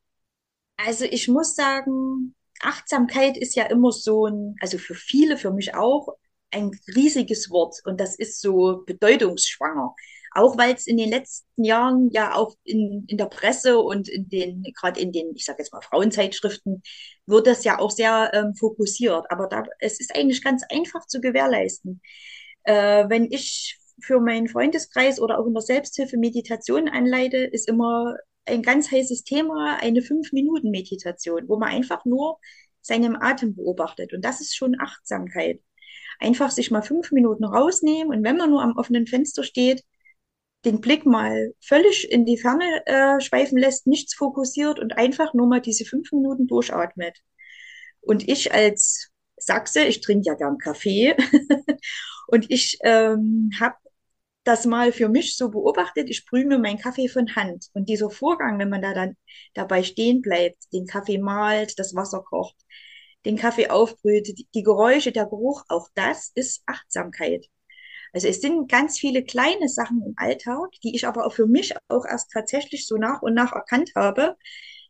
Also 0.77 1.05
ich 1.05 1.27
muss 1.27 1.55
sagen, 1.55 2.33
Achtsamkeit 2.61 3.37
ist 3.37 3.55
ja 3.55 3.65
immer 3.65 3.91
so 3.91 4.25
ein, 4.27 4.55
also 4.61 4.77
für 4.77 4.95
viele, 4.95 5.37
für 5.37 5.51
mich 5.51 5.75
auch, 5.75 6.15
ein 6.51 6.71
riesiges 6.95 7.49
Wort 7.49 7.77
und 7.85 7.99
das 7.99 8.15
ist 8.15 8.41
so 8.41 8.83
bedeutungsschwanger. 8.85 9.95
Auch 10.31 10.57
weil 10.57 10.75
es 10.75 10.85
in 10.85 10.97
den 10.97 11.09
letzten 11.09 11.63
Jahren 11.63 12.09
ja 12.11 12.35
auch 12.35 12.55
in, 12.63 13.05
in 13.07 13.17
der 13.17 13.25
Presse 13.25 13.79
und 13.79 14.07
in 14.07 14.29
den, 14.29 14.63
gerade 14.79 14.99
in 14.99 15.11
den, 15.11 15.35
ich 15.35 15.45
sage 15.45 15.59
jetzt 15.59 15.73
mal 15.73 15.81
Frauenzeitschriften, 15.81 16.83
wird 17.25 17.47
das 17.47 17.63
ja 17.63 17.79
auch 17.79 17.91
sehr 17.91 18.31
ähm, 18.33 18.53
fokussiert. 18.55 19.25
Aber 19.31 19.47
da, 19.47 19.63
es 19.79 19.99
ist 19.99 20.15
eigentlich 20.15 20.43
ganz 20.43 20.63
einfach 20.69 21.07
zu 21.07 21.19
gewährleisten. 21.19 22.01
Äh, 22.63 23.09
wenn 23.09 23.31
ich 23.31 23.79
für 24.01 24.19
meinen 24.19 24.47
Freundeskreis 24.47 25.19
oder 25.19 25.39
auch 25.39 25.47
in 25.47 25.53
der 25.53 25.63
Selbsthilfe 25.63 26.17
Meditation 26.17 26.87
anleite, 26.89 27.37
ist 27.37 27.67
immer 27.67 28.15
ein 28.45 28.61
ganz 28.61 28.91
heißes 28.91 29.23
Thema 29.23 29.77
eine 29.81 30.01
Fünf-Minuten-Meditation, 30.01 31.47
wo 31.47 31.57
man 31.57 31.69
einfach 31.69 32.05
nur 32.05 32.39
seinen 32.81 33.15
Atem 33.21 33.55
beobachtet. 33.55 34.13
Und 34.13 34.23
das 34.23 34.41
ist 34.41 34.55
schon 34.55 34.79
Achtsamkeit 34.79 35.59
einfach 36.19 36.51
sich 36.51 36.71
mal 36.71 36.81
fünf 36.81 37.11
Minuten 37.11 37.45
rausnehmen 37.45 38.15
und 38.15 38.23
wenn 38.23 38.37
man 38.37 38.49
nur 38.49 38.61
am 38.61 38.77
offenen 38.77 39.07
Fenster 39.07 39.43
steht, 39.43 39.83
den 40.65 40.81
Blick 40.81 41.05
mal 41.05 41.53
völlig 41.61 42.11
in 42.11 42.25
die 42.25 42.37
Ferne 42.37 42.85
äh, 42.85 43.21
schweifen 43.21 43.57
lässt, 43.57 43.87
nichts 43.87 44.13
fokussiert 44.13 44.79
und 44.79 44.97
einfach 44.97 45.33
nur 45.33 45.47
mal 45.47 45.61
diese 45.61 45.85
fünf 45.85 46.11
Minuten 46.11 46.47
durchatmet. 46.47 47.17
Und 48.01 48.27
ich 48.27 48.53
als 48.53 49.09
Sachse, 49.37 49.85
ich 49.85 50.01
trinke 50.01 50.27
ja 50.27 50.33
gern 50.35 50.57
Kaffee 50.57 51.15
und 52.27 52.51
ich 52.51 52.77
ähm, 52.83 53.51
habe 53.59 53.75
das 54.43 54.65
mal 54.65 54.91
für 54.91 55.09
mich 55.09 55.37
so 55.37 55.49
beobachtet, 55.49 56.09
ich 56.09 56.25
brühe 56.25 56.45
mir 56.45 56.59
meinen 56.59 56.79
Kaffee 56.79 57.07
von 57.07 57.35
Hand. 57.35 57.67
Und 57.73 57.87
dieser 57.89 58.09
Vorgang, 58.09 58.57
wenn 58.59 58.69
man 58.69 58.81
da 58.81 58.93
dann 58.93 59.15
dabei 59.53 59.83
stehen 59.83 60.21
bleibt, 60.21 60.57
den 60.73 60.87
Kaffee 60.87 61.19
malt, 61.19 61.77
das 61.77 61.95
Wasser 61.95 62.23
kocht, 62.23 62.55
den 63.25 63.37
Kaffee 63.37 63.69
aufbrüht, 63.69 64.27
die, 64.27 64.47
die 64.53 64.63
Geräusche, 64.63 65.11
der 65.11 65.25
Geruch, 65.25 65.63
auch 65.67 65.87
das 65.95 66.31
ist 66.35 66.63
Achtsamkeit. 66.65 67.47
Also 68.13 68.27
es 68.27 68.41
sind 68.41 68.69
ganz 68.69 68.97
viele 68.97 69.23
kleine 69.23 69.69
Sachen 69.69 70.01
im 70.05 70.13
Alltag, 70.17 70.71
die 70.83 70.95
ich 70.95 71.05
aber 71.05 71.25
auch 71.25 71.33
für 71.33 71.45
mich 71.45 71.75
auch 71.89 72.05
erst 72.05 72.31
tatsächlich 72.31 72.87
so 72.87 72.97
nach 72.97 73.21
und 73.21 73.33
nach 73.33 73.53
erkannt 73.53 73.91
habe, 73.95 74.35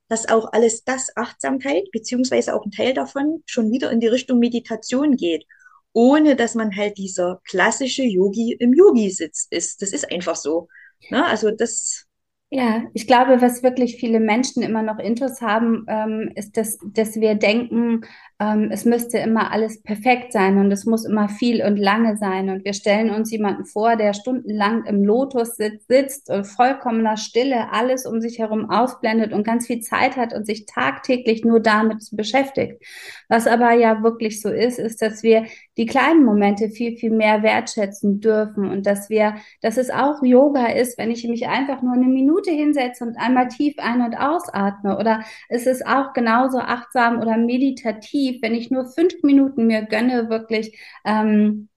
dass 0.08 0.30
auch 0.30 0.52
alles 0.54 0.84
das 0.84 1.16
Achtsamkeit, 1.16 1.92
beziehungsweise 1.92 2.56
auch 2.56 2.66
ein 2.66 2.72
Teil 2.72 2.94
davon, 2.94 3.44
schon 3.46 3.72
wieder 3.72 3.92
in 3.92 4.00
die 4.00 4.08
Richtung 4.08 4.40
Meditation 4.40 5.16
geht, 5.18 5.46
ohne 5.94 6.36
dass 6.36 6.56
man 6.56 6.76
halt 6.76 6.98
dieser 6.98 7.42
klassische 7.46 8.04
Yogi 8.04 8.54
im 8.54 8.74
Yogi-Sitz 8.74 9.48
ist. 9.50 9.82
Das 9.82 9.92
ist 9.92 10.12
einfach 10.12 10.36
so. 10.36 10.68
Ne? 11.10 11.26
Also 11.26 11.52
das 11.52 12.06
ja, 12.52 12.84
ich 12.94 13.06
glaube, 13.06 13.42
was 13.42 13.62
wirklich 13.62 13.98
viele 13.98 14.20
Menschen 14.20 14.64
immer 14.64 14.82
noch 14.82 14.98
Intus 14.98 15.42
haben, 15.42 15.86
ähm, 15.88 16.32
ist, 16.36 16.58
dass, 16.58 16.80
dass 16.84 17.16
wir 17.20 17.36
denken, 17.36 18.02
ähm, 18.42 18.70
es 18.72 18.86
müsste 18.86 19.18
immer 19.18 19.52
alles 19.52 19.82
perfekt 19.84 20.32
sein 20.32 20.58
und 20.60 20.72
es 20.72 20.86
muss 20.86 21.04
immer 21.04 21.28
viel 21.28 21.62
und 21.64 21.76
lange 21.76 22.16
sein. 22.16 22.50
Und 22.50 22.64
wir 22.64 22.74
stellen 22.74 23.10
uns 23.10 23.32
jemanden 23.32 23.66
vor, 23.66 23.98
der 23.98 24.14
stundenlang 24.14 24.86
im 24.86 25.04
Lotus 25.04 25.58
sitzt, 25.58 25.90
sitzt 25.90 26.30
und 26.30 26.46
vollkommener 26.46 27.18
Stille 27.18 27.72
alles 27.74 28.06
um 28.06 28.22
sich 28.22 28.40
herum 28.40 28.70
ausblendet 28.70 29.34
und 29.34 29.44
ganz 29.44 29.68
viel 29.68 29.82
Zeit 29.82 30.16
hat 30.16 30.34
und 30.34 30.46
sich 30.46 30.66
tagtäglich 30.66 31.44
nur 31.44 31.60
damit 31.60 31.98
beschäftigt. 32.14 32.82
Was 33.28 33.46
aber 33.46 33.74
ja 33.74 34.04
wirklich 34.04 34.42
so 34.42 34.50
ist, 34.50 34.80
ist, 34.80 35.02
dass 35.02 35.22
wir 35.22 35.46
die 35.78 35.86
kleinen 35.86 36.24
Momente 36.24 36.70
viel, 36.70 36.96
viel 36.98 37.12
mehr 37.12 37.44
wertschätzen 37.44 38.22
dürfen 38.22 38.70
und 38.70 38.86
dass 38.86 39.10
wir, 39.10 39.36
dass 39.62 39.78
es 39.78 39.90
auch 39.90 40.24
Yoga 40.24 40.68
ist, 40.68 40.98
wenn 40.98 41.12
ich 41.12 41.28
mich 41.28 41.48
einfach 41.48 41.82
nur 41.82 41.94
eine 41.94 42.08
Minute 42.08 42.52
hinsetze 42.52 43.04
und 43.04 43.18
einmal 43.18 43.50
tief 43.50 43.76
ein- 43.80 44.02
und 44.02 44.16
ausatme 44.16 44.98
oder 44.98 45.24
es 45.50 45.66
ist 45.66 45.86
auch 45.86 46.14
genauso 46.14 46.60
achtsam 46.60 47.20
oder 47.20 47.38
meditativ, 47.38 48.29
wenn 48.42 48.54
ich 48.54 48.72
nur 48.72 48.86
fünf 48.86 49.14
Minuten 49.24 49.68
mir 49.68 49.84
gönne, 49.84 50.30
wirklich 50.30 50.80
ähm, 51.06 51.70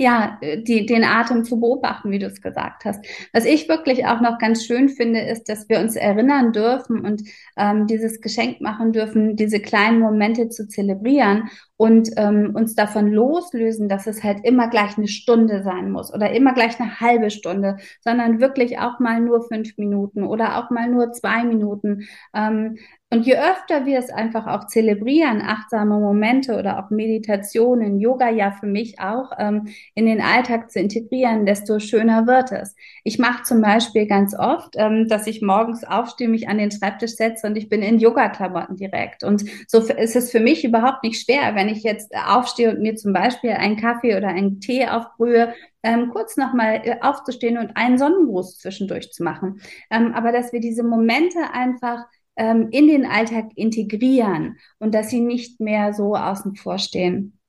ja, 0.00 0.38
die, 0.40 0.86
den 0.86 1.04
Atem 1.04 1.44
zu 1.44 1.60
beobachten, 1.60 2.10
wie 2.10 2.18
du 2.18 2.26
es 2.26 2.40
gesagt 2.40 2.86
hast. 2.86 3.04
Was 3.34 3.44
ich 3.44 3.68
wirklich 3.68 4.06
auch 4.06 4.22
noch 4.22 4.38
ganz 4.38 4.64
schön 4.64 4.88
finde, 4.88 5.20
ist, 5.20 5.48
dass 5.50 5.68
wir 5.68 5.78
uns 5.78 5.94
erinnern 5.94 6.52
dürfen 6.52 7.04
und 7.04 7.22
ähm, 7.58 7.86
dieses 7.86 8.22
Geschenk 8.22 8.62
machen 8.62 8.92
dürfen, 8.92 9.36
diese 9.36 9.60
kleinen 9.60 10.00
Momente 10.00 10.48
zu 10.48 10.66
zelebrieren 10.66 11.50
und 11.76 12.08
ähm, 12.16 12.52
uns 12.54 12.74
davon 12.74 13.08
loslösen, 13.12 13.90
dass 13.90 14.06
es 14.06 14.24
halt 14.24 14.38
immer 14.42 14.68
gleich 14.68 14.96
eine 14.96 15.08
Stunde 15.08 15.62
sein 15.62 15.90
muss 15.90 16.12
oder 16.12 16.30
immer 16.32 16.54
gleich 16.54 16.80
eine 16.80 17.00
halbe 17.00 17.30
Stunde, 17.30 17.76
sondern 18.00 18.40
wirklich 18.40 18.78
auch 18.78 19.00
mal 19.00 19.20
nur 19.20 19.46
fünf 19.48 19.76
Minuten 19.76 20.22
oder 20.22 20.56
auch 20.58 20.70
mal 20.70 20.88
nur 20.88 21.12
zwei 21.12 21.44
Minuten. 21.44 22.08
Ähm, 22.34 22.78
und 23.12 23.26
je 23.26 23.36
öfter 23.36 23.86
wir 23.86 23.98
es 23.98 24.08
einfach 24.08 24.46
auch 24.46 24.68
zelebrieren, 24.68 25.42
achtsame 25.42 25.98
Momente 25.98 26.56
oder 26.56 26.78
auch 26.78 26.90
Meditationen, 26.90 27.98
Yoga 27.98 28.30
ja 28.30 28.52
für 28.52 28.68
mich 28.68 29.00
auch, 29.00 29.32
ähm, 29.36 29.66
in 29.96 30.06
den 30.06 30.20
Alltag 30.20 30.70
zu 30.70 30.78
integrieren, 30.78 31.44
desto 31.44 31.80
schöner 31.80 32.28
wird 32.28 32.52
es. 32.52 32.76
Ich 33.02 33.18
mache 33.18 33.42
zum 33.42 33.62
Beispiel 33.62 34.06
ganz 34.06 34.38
oft, 34.38 34.76
ähm, 34.76 35.08
dass 35.08 35.26
ich 35.26 35.42
morgens 35.42 35.82
aufstehe, 35.82 36.28
mich 36.28 36.48
an 36.48 36.58
den 36.58 36.70
Schreibtisch 36.70 37.16
setze 37.16 37.48
und 37.48 37.56
ich 37.56 37.68
bin 37.68 37.82
in 37.82 37.98
Yoga-Klamotten 37.98 38.76
direkt. 38.76 39.24
Und 39.24 39.44
so 39.66 39.78
ist 39.80 40.14
es 40.14 40.30
für 40.30 40.40
mich 40.40 40.64
überhaupt 40.64 41.02
nicht 41.02 41.20
schwer, 41.20 41.56
wenn 41.56 41.68
ich 41.68 41.82
jetzt 41.82 42.12
aufstehe 42.14 42.70
und 42.70 42.80
mir 42.80 42.94
zum 42.94 43.12
Beispiel 43.12 43.50
einen 43.50 43.76
Kaffee 43.76 44.16
oder 44.16 44.28
einen 44.28 44.60
Tee 44.60 44.86
aufbrühe, 44.86 45.52
ähm, 45.82 46.10
kurz 46.10 46.36
nochmal 46.36 46.82
äh, 46.84 46.96
aufzustehen 47.00 47.58
und 47.58 47.76
einen 47.76 47.98
Sonnengruß 47.98 48.58
zwischendurch 48.58 49.12
zu 49.12 49.24
machen. 49.24 49.60
Ähm, 49.90 50.12
aber 50.14 50.30
dass 50.30 50.52
wir 50.52 50.60
diese 50.60 50.84
Momente 50.84 51.38
einfach 51.52 52.04
in 52.36 52.88
den 52.88 53.04
Alltag 53.06 53.50
integrieren 53.54 54.56
und 54.78 54.94
dass 54.94 55.10
sie 55.10 55.20
nicht 55.20 55.60
mehr 55.60 55.92
so 55.92 56.16
außen 56.16 56.56
vor 56.56 56.78
stehen. 56.78 57.39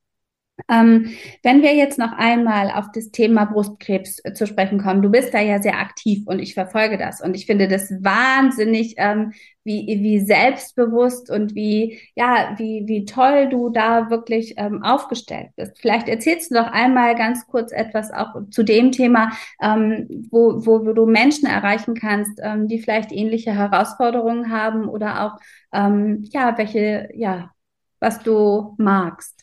Ähm, 0.70 1.12
wenn 1.44 1.62
wir 1.62 1.75
jetzt 1.75 1.98
noch 1.98 2.12
einmal 2.13 2.72
auf 2.72 2.91
das 2.94 3.12
Thema 3.12 3.46
Brustkrebs 3.46 4.20
äh, 4.24 4.34
zu 4.34 4.48
sprechen 4.48 4.82
kommen, 4.82 5.01
du 5.01 5.10
bist 5.10 5.34
da 5.34 5.39
ja 5.39 5.62
sehr 5.62 5.80
aktiv 5.80 6.24
und 6.25 6.39
ich 6.39 6.53
verfolge 6.53 6.98
das 6.98 7.22
und 7.22 7.36
ich 7.36 7.46
finde 7.46 7.68
das 7.68 7.91
wahnsinnig, 8.03 8.96
ähm, 8.98 9.34
wie, 9.63 9.86
wie 10.01 10.20
selbstbewusst 10.20 11.30
und 11.30 11.53
wie, 11.56 12.00
ja, 12.15 12.56
wie, 12.58 12.84
wie 12.88 13.06
toll 13.06 13.48
du 13.50 13.70
da 13.70 14.10
wirklich 14.10 14.56
ähm, 14.58 14.84
aufgestellt 14.84 15.50
bist. 15.56 15.77
Vielleicht 15.80 16.08
erzählst 16.08 16.51
du 16.51 16.56
noch 16.56 16.72
einmal 16.72 17.15
ganz 17.15 17.46
kurz 17.48 17.72
etwas 17.72 18.12
auch 18.12 18.34
zu 18.50 18.63
dem 18.63 18.91
Thema, 18.91 19.32
ähm, 19.62 20.08
wo, 20.32 20.65
wo, 20.65 20.86
wo 20.86 20.94
du 20.94 21.06
Menschen 21.06 21.48
erreichen 21.48 21.94
kannst, 21.96 22.39
ähm, 22.41 22.68
die 22.68 22.80
vielleicht 22.80 23.12
ähnliche 23.12 23.53
Herausforderungen 23.53 24.51
haben 24.51 24.88
oder 24.88 25.25
auch, 25.25 25.39
ähm, 25.74 26.24
ja, 26.32 26.58
welche, 26.58 27.10
ja, 27.13 27.51
was 28.00 28.20
du 28.24 28.75
magst. 28.77 29.41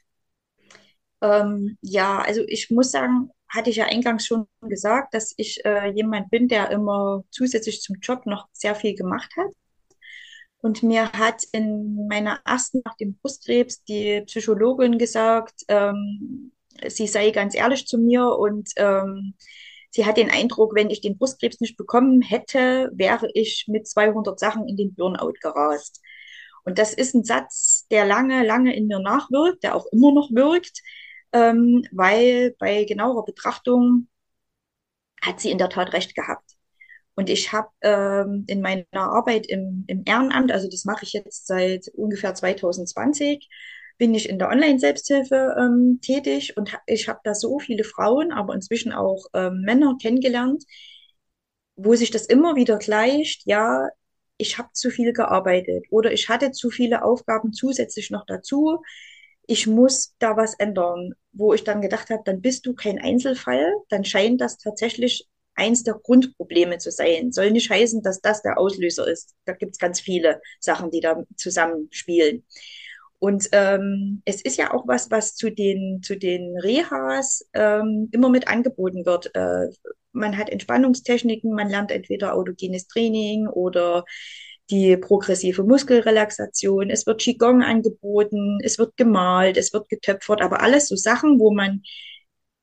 Ähm, 1.20 1.78
ja, 1.80 2.20
also 2.20 2.42
ich 2.46 2.70
muss 2.70 2.90
sagen, 2.90 3.30
hatte 3.48 3.70
ich 3.70 3.76
ja 3.76 3.86
eingangs 3.86 4.26
schon 4.26 4.46
gesagt, 4.60 5.14
dass 5.14 5.34
ich 5.36 5.64
äh, 5.64 5.90
jemand 5.90 6.30
bin, 6.30 6.48
der 6.48 6.70
immer 6.70 7.24
zusätzlich 7.30 7.80
zum 7.80 7.96
Job 8.00 8.26
noch 8.26 8.46
sehr 8.52 8.74
viel 8.74 8.94
gemacht 8.94 9.30
hat. 9.36 9.52
Und 10.60 10.82
mir 10.82 11.12
hat 11.12 11.44
in 11.52 12.08
meiner 12.08 12.40
ersten 12.44 12.82
nach 12.84 12.96
dem 12.96 13.16
Brustkrebs 13.16 13.84
die 13.84 14.22
Psychologin 14.26 14.98
gesagt, 14.98 15.62
ähm, 15.68 16.52
sie 16.86 17.06
sei 17.06 17.30
ganz 17.30 17.54
ehrlich 17.54 17.86
zu 17.86 17.96
mir 17.98 18.26
und 18.26 18.70
ähm, 18.76 19.34
sie 19.90 20.04
hat 20.04 20.16
den 20.16 20.30
Eindruck, 20.30 20.74
wenn 20.74 20.90
ich 20.90 21.00
den 21.00 21.16
Brustkrebs 21.16 21.60
nicht 21.60 21.76
bekommen 21.76 22.22
hätte, 22.22 22.90
wäre 22.92 23.30
ich 23.34 23.66
mit 23.68 23.86
200 23.86 24.38
Sachen 24.38 24.68
in 24.68 24.76
den 24.76 24.94
Burnout 24.94 25.34
gerast. 25.40 26.02
Und 26.64 26.78
das 26.78 26.92
ist 26.92 27.14
ein 27.14 27.24
Satz, 27.24 27.86
der 27.90 28.04
lange, 28.04 28.44
lange 28.44 28.74
in 28.76 28.88
mir 28.88 28.98
nachwirkt, 28.98 29.62
der 29.62 29.74
auch 29.74 29.86
immer 29.86 30.12
noch 30.12 30.30
wirkt, 30.30 30.82
ähm, 31.32 31.84
weil 31.92 32.54
bei 32.58 32.84
genauerer 32.84 33.24
Betrachtung 33.24 34.08
hat 35.22 35.40
sie 35.40 35.50
in 35.50 35.58
der 35.58 35.68
Tat 35.70 35.92
recht 35.92 36.14
gehabt. 36.14 36.52
Und 37.14 37.30
ich 37.30 37.52
habe 37.52 37.68
ähm, 37.82 38.44
in 38.46 38.60
meiner 38.60 38.86
Arbeit 38.94 39.46
im, 39.46 39.84
im 39.88 40.04
Ehrenamt, 40.06 40.52
also 40.52 40.68
das 40.68 40.84
mache 40.84 41.04
ich 41.04 41.12
jetzt 41.12 41.46
seit 41.48 41.88
ungefähr 41.94 42.34
2020, 42.34 43.48
bin 43.98 44.14
ich 44.14 44.28
in 44.28 44.38
der 44.38 44.48
Online-Selbsthilfe 44.50 45.56
ähm, 45.58 45.98
tätig 46.00 46.56
und 46.56 46.78
ich 46.86 47.08
habe 47.08 47.18
da 47.24 47.34
so 47.34 47.58
viele 47.58 47.82
Frauen, 47.82 48.32
aber 48.32 48.54
inzwischen 48.54 48.92
auch 48.92 49.26
ähm, 49.34 49.62
Männer 49.62 49.96
kennengelernt, 50.00 50.64
wo 51.76 51.94
sich 51.94 52.10
das 52.10 52.26
immer 52.26 52.56
wieder 52.56 52.78
gleicht, 52.78 53.42
ja, 53.46 53.88
ich 54.36 54.58
habe 54.58 54.68
zu 54.72 54.90
viel 54.90 55.12
gearbeitet 55.12 55.86
oder 55.90 56.12
ich 56.12 56.28
hatte 56.28 56.52
zu 56.52 56.70
viele 56.70 57.02
Aufgaben 57.04 57.52
zusätzlich 57.52 58.10
noch 58.10 58.24
dazu. 58.26 58.82
Ich 59.50 59.66
muss 59.66 60.14
da 60.18 60.36
was 60.36 60.54
ändern, 60.54 61.14
wo 61.32 61.54
ich 61.54 61.64
dann 61.64 61.80
gedacht 61.80 62.10
habe, 62.10 62.22
dann 62.24 62.42
bist 62.42 62.66
du 62.66 62.74
kein 62.74 62.98
Einzelfall, 62.98 63.72
dann 63.88 64.04
scheint 64.04 64.42
das 64.42 64.58
tatsächlich 64.58 65.26
eins 65.54 65.84
der 65.84 65.94
Grundprobleme 65.94 66.76
zu 66.76 66.90
sein. 66.90 67.32
Soll 67.32 67.50
nicht 67.50 67.70
heißen, 67.70 68.02
dass 68.02 68.20
das 68.20 68.42
der 68.42 68.58
Auslöser 68.58 69.08
ist. 69.08 69.34
Da 69.46 69.54
gibt 69.54 69.72
es 69.72 69.78
ganz 69.78 70.00
viele 70.00 70.40
Sachen, 70.60 70.90
die 70.90 71.00
da 71.00 71.24
zusammenspielen. 71.36 72.44
Und 73.20 73.48
ähm, 73.52 74.20
es 74.26 74.42
ist 74.42 74.58
ja 74.58 74.72
auch 74.72 74.86
was, 74.86 75.10
was 75.10 75.34
zu 75.34 75.50
den, 75.50 76.02
zu 76.02 76.16
den 76.18 76.56
Rehas 76.58 77.48
ähm, 77.54 78.10
immer 78.12 78.28
mit 78.28 78.48
angeboten 78.48 79.06
wird. 79.06 79.34
Äh, 79.34 79.68
man 80.12 80.36
hat 80.36 80.50
Entspannungstechniken, 80.50 81.52
man 81.52 81.70
lernt 81.70 81.90
entweder 81.90 82.34
autogenes 82.34 82.86
Training 82.86 83.48
oder 83.48 84.04
die 84.70 84.96
progressive 84.96 85.64
Muskelrelaxation. 85.64 86.90
Es 86.90 87.06
wird 87.06 87.20
Qigong 87.20 87.62
angeboten, 87.62 88.58
es 88.62 88.78
wird 88.78 88.96
gemalt, 88.96 89.56
es 89.56 89.72
wird 89.72 89.88
getöpfert, 89.88 90.42
aber 90.42 90.60
alles 90.62 90.88
so 90.88 90.96
Sachen, 90.96 91.38
wo 91.38 91.52
man 91.52 91.82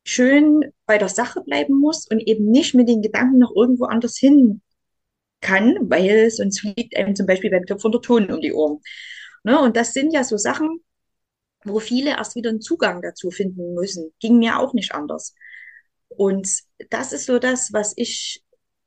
schön 0.04 0.72
bei 0.86 0.98
der 0.98 1.10
Sache 1.10 1.42
bleiben 1.42 1.80
muss 1.80 2.08
und 2.08 2.20
eben 2.20 2.52
nicht 2.52 2.76
mit 2.76 2.88
den 2.88 3.02
Gedanken 3.02 3.40
noch 3.40 3.56
irgendwo 3.56 3.86
anders 3.86 4.18
hin 4.18 4.62
kann, 5.42 5.78
weil 5.90 6.30
sonst 6.32 6.60
fliegt 6.62 6.96
einem 6.96 7.16
zum 7.16 7.26
Beispiel 7.26 7.50
beim 7.52 7.66
Töpfern 7.66 7.92
der 7.92 8.02
Ton 8.02 8.32
um 8.32 8.42
die 8.42 8.54
Ohren. 8.54 8.82
Ne? 9.44 9.60
Und 9.60 9.76
das 9.76 9.94
sind 9.94 10.14
ja 10.14 10.24
so 10.24 10.38
Sachen, 10.38 10.82
wo 11.64 11.80
viele 11.80 12.12
erst 12.12 12.36
wieder 12.36 12.52
einen 12.52 12.62
Zugang 12.62 13.02
dazu 13.02 13.32
finden 13.32 13.74
müssen. 13.74 14.12
Ging 14.20 14.38
mir 14.38 14.60
auch 14.60 14.74
nicht 14.74 14.94
anders. 14.94 15.34
Und 16.10 16.48
das 16.90 17.12
ist 17.12 17.26
so 17.26 17.40
das, 17.40 17.74
was 17.74 17.94
ich 17.96 18.44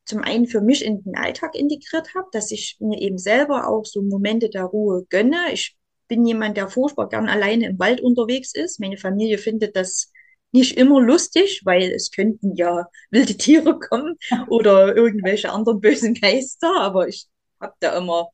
zum 0.08 0.22
einen 0.22 0.46
für 0.46 0.62
mich 0.62 0.84
in 0.84 1.02
den 1.02 1.16
Alltag 1.16 1.54
integriert 1.54 2.14
habe, 2.14 2.28
dass 2.32 2.50
ich 2.50 2.76
mir 2.80 2.98
eben 3.00 3.18
selber 3.18 3.68
auch 3.68 3.84
so 3.84 4.02
Momente 4.02 4.48
der 4.48 4.64
Ruhe 4.64 5.04
gönne. 5.10 5.52
Ich 5.52 5.76
bin 6.08 6.26
jemand, 6.26 6.56
der 6.56 6.68
furchtbar 6.68 7.10
gern 7.10 7.28
alleine 7.28 7.66
im 7.66 7.78
Wald 7.78 8.00
unterwegs 8.00 8.54
ist. 8.54 8.80
Meine 8.80 8.96
Familie 8.96 9.36
findet 9.36 9.76
das 9.76 10.10
nicht 10.50 10.78
immer 10.78 11.02
lustig, 11.02 11.60
weil 11.64 11.90
es 11.92 12.10
könnten 12.10 12.56
ja 12.56 12.86
wilde 13.10 13.34
Tiere 13.36 13.78
kommen 13.78 14.16
oder 14.48 14.96
irgendwelche 14.96 15.52
anderen 15.52 15.80
bösen 15.80 16.14
Geister, 16.14 16.80
aber 16.80 17.06
ich 17.06 17.26
habe 17.60 17.74
da 17.80 17.98
immer 17.98 18.30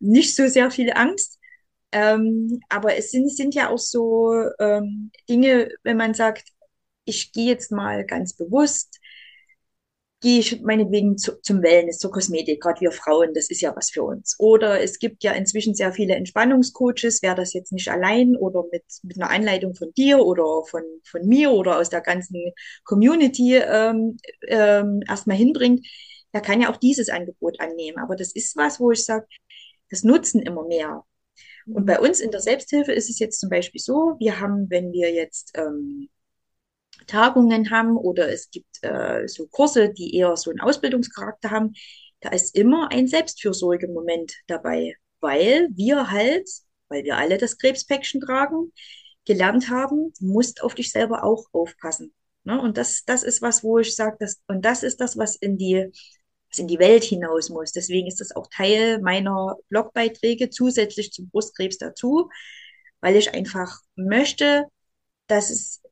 nicht 0.00 0.36
so 0.36 0.46
sehr 0.46 0.70
viel 0.70 0.92
Angst. 0.92 1.38
Ähm, 1.90 2.60
aber 2.68 2.96
es 2.98 3.12
sind, 3.12 3.34
sind 3.34 3.54
ja 3.54 3.70
auch 3.70 3.78
so 3.78 4.34
ähm, 4.58 5.10
Dinge, 5.28 5.70
wenn 5.84 5.96
man 5.96 6.12
sagt, 6.12 6.48
ich 7.06 7.32
gehe 7.32 7.46
jetzt 7.46 7.72
mal 7.72 8.04
ganz 8.04 8.34
bewusst, 8.34 8.98
gehe 10.24 10.40
ich 10.40 10.62
meinetwegen 10.62 11.18
zu, 11.18 11.38
zum 11.42 11.62
Wellness, 11.62 11.98
zur 11.98 12.10
Kosmetik, 12.10 12.62
gerade 12.62 12.80
wir 12.80 12.92
Frauen, 12.92 13.34
das 13.34 13.50
ist 13.50 13.60
ja 13.60 13.76
was 13.76 13.90
für 13.90 14.02
uns. 14.02 14.36
Oder 14.38 14.82
es 14.82 14.98
gibt 14.98 15.22
ja 15.22 15.32
inzwischen 15.32 15.74
sehr 15.74 15.92
viele 15.92 16.14
Entspannungscoaches, 16.14 17.20
wer 17.20 17.34
das 17.34 17.52
jetzt 17.52 17.72
nicht 17.72 17.90
allein 17.90 18.34
oder 18.34 18.64
mit, 18.72 18.84
mit 19.02 19.20
einer 19.20 19.28
Anleitung 19.28 19.74
von 19.74 19.92
dir 19.92 20.20
oder 20.20 20.64
von, 20.64 20.82
von 21.04 21.26
mir 21.26 21.50
oder 21.50 21.78
aus 21.78 21.90
der 21.90 22.00
ganzen 22.00 22.54
Community 22.84 23.56
ähm, 23.56 24.16
ähm, 24.48 25.02
erstmal 25.06 25.36
hinbringt, 25.36 25.86
der 26.32 26.40
kann 26.40 26.62
ja 26.62 26.72
auch 26.72 26.78
dieses 26.78 27.10
Angebot 27.10 27.60
annehmen. 27.60 27.98
Aber 27.98 28.16
das 28.16 28.32
ist 28.32 28.56
was, 28.56 28.80
wo 28.80 28.92
ich 28.92 29.04
sage, 29.04 29.26
das 29.90 30.04
nutzen 30.04 30.40
immer 30.40 30.64
mehr. 30.64 31.04
Und 31.66 31.84
bei 31.84 32.00
uns 32.00 32.20
in 32.20 32.30
der 32.30 32.40
Selbsthilfe 32.40 32.92
ist 32.92 33.10
es 33.10 33.18
jetzt 33.18 33.40
zum 33.40 33.50
Beispiel 33.50 33.80
so, 33.80 34.16
wir 34.18 34.40
haben, 34.40 34.70
wenn 34.70 34.90
wir 34.92 35.12
jetzt 35.12 35.52
ähm, 35.54 36.08
Tagungen 37.06 37.70
haben 37.70 37.96
oder 37.96 38.30
es 38.32 38.50
gibt 38.50 38.82
äh, 38.82 39.26
so 39.26 39.46
Kurse, 39.46 39.92
die 39.92 40.16
eher 40.16 40.36
so 40.36 40.50
einen 40.50 40.60
Ausbildungscharakter 40.60 41.50
haben, 41.50 41.74
da 42.20 42.30
ist 42.30 42.56
immer 42.56 42.90
ein 42.90 43.06
Selbstfürsorgemoment 43.06 44.34
dabei, 44.46 44.94
weil 45.20 45.68
wir 45.72 46.10
halt, 46.10 46.48
weil 46.88 47.04
wir 47.04 47.16
alle 47.16 47.38
das 47.38 47.58
Krebspäckchen 47.58 48.20
tragen, 48.20 48.72
gelernt 49.26 49.70
haben, 49.70 50.12
musst 50.20 50.62
auf 50.62 50.74
dich 50.74 50.90
selber 50.90 51.24
auch 51.24 51.44
aufpassen. 51.52 52.14
Ne? 52.44 52.60
Und 52.60 52.76
das, 52.78 53.04
das 53.04 53.22
ist 53.22 53.42
was, 53.42 53.62
wo 53.64 53.78
ich 53.78 53.94
sage, 53.94 54.16
dass, 54.20 54.40
und 54.48 54.64
das 54.64 54.82
ist 54.82 55.00
das, 55.00 55.16
was 55.16 55.36
in 55.36 55.58
die 55.58 55.90
was 56.54 56.60
in 56.60 56.68
die 56.68 56.78
Welt 56.78 57.02
hinaus 57.02 57.50
muss. 57.50 57.72
Deswegen 57.72 58.06
ist 58.06 58.20
das 58.20 58.34
auch 58.34 58.46
Teil 58.48 59.00
meiner 59.00 59.56
Blogbeiträge 59.70 60.50
zusätzlich 60.50 61.10
zum 61.10 61.28
Brustkrebs 61.28 61.78
dazu, 61.78 62.30
weil 63.00 63.16
ich 63.16 63.34
einfach 63.34 63.80
möchte, 63.96 64.66
dass 65.26 65.50
es 65.50 65.82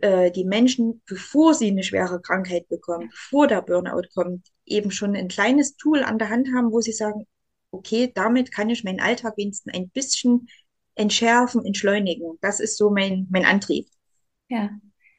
äh, 0.00 0.30
die 0.30 0.44
Menschen, 0.44 1.02
bevor 1.06 1.54
sie 1.54 1.68
eine 1.68 1.82
schwere 1.82 2.20
Krankheit 2.20 2.68
bekommen, 2.68 3.08
bevor 3.08 3.46
der 3.46 3.62
Burnout 3.62 4.08
kommt, 4.14 4.48
eben 4.64 4.90
schon 4.90 5.16
ein 5.16 5.28
kleines 5.28 5.76
Tool 5.76 6.02
an 6.02 6.18
der 6.18 6.28
Hand 6.28 6.48
haben, 6.54 6.72
wo 6.72 6.80
sie 6.80 6.92
sagen, 6.92 7.26
okay, 7.70 8.10
damit 8.14 8.52
kann 8.52 8.70
ich 8.70 8.84
meinen 8.84 9.00
Alltag 9.00 9.36
wenigstens 9.36 9.74
ein 9.74 9.88
bisschen 9.90 10.48
entschärfen, 10.94 11.64
entschleunigen. 11.64 12.38
Das 12.40 12.60
ist 12.60 12.76
so 12.76 12.90
mein, 12.90 13.26
mein 13.30 13.44
Antrieb. 13.44 13.88
Ja, 14.48 14.70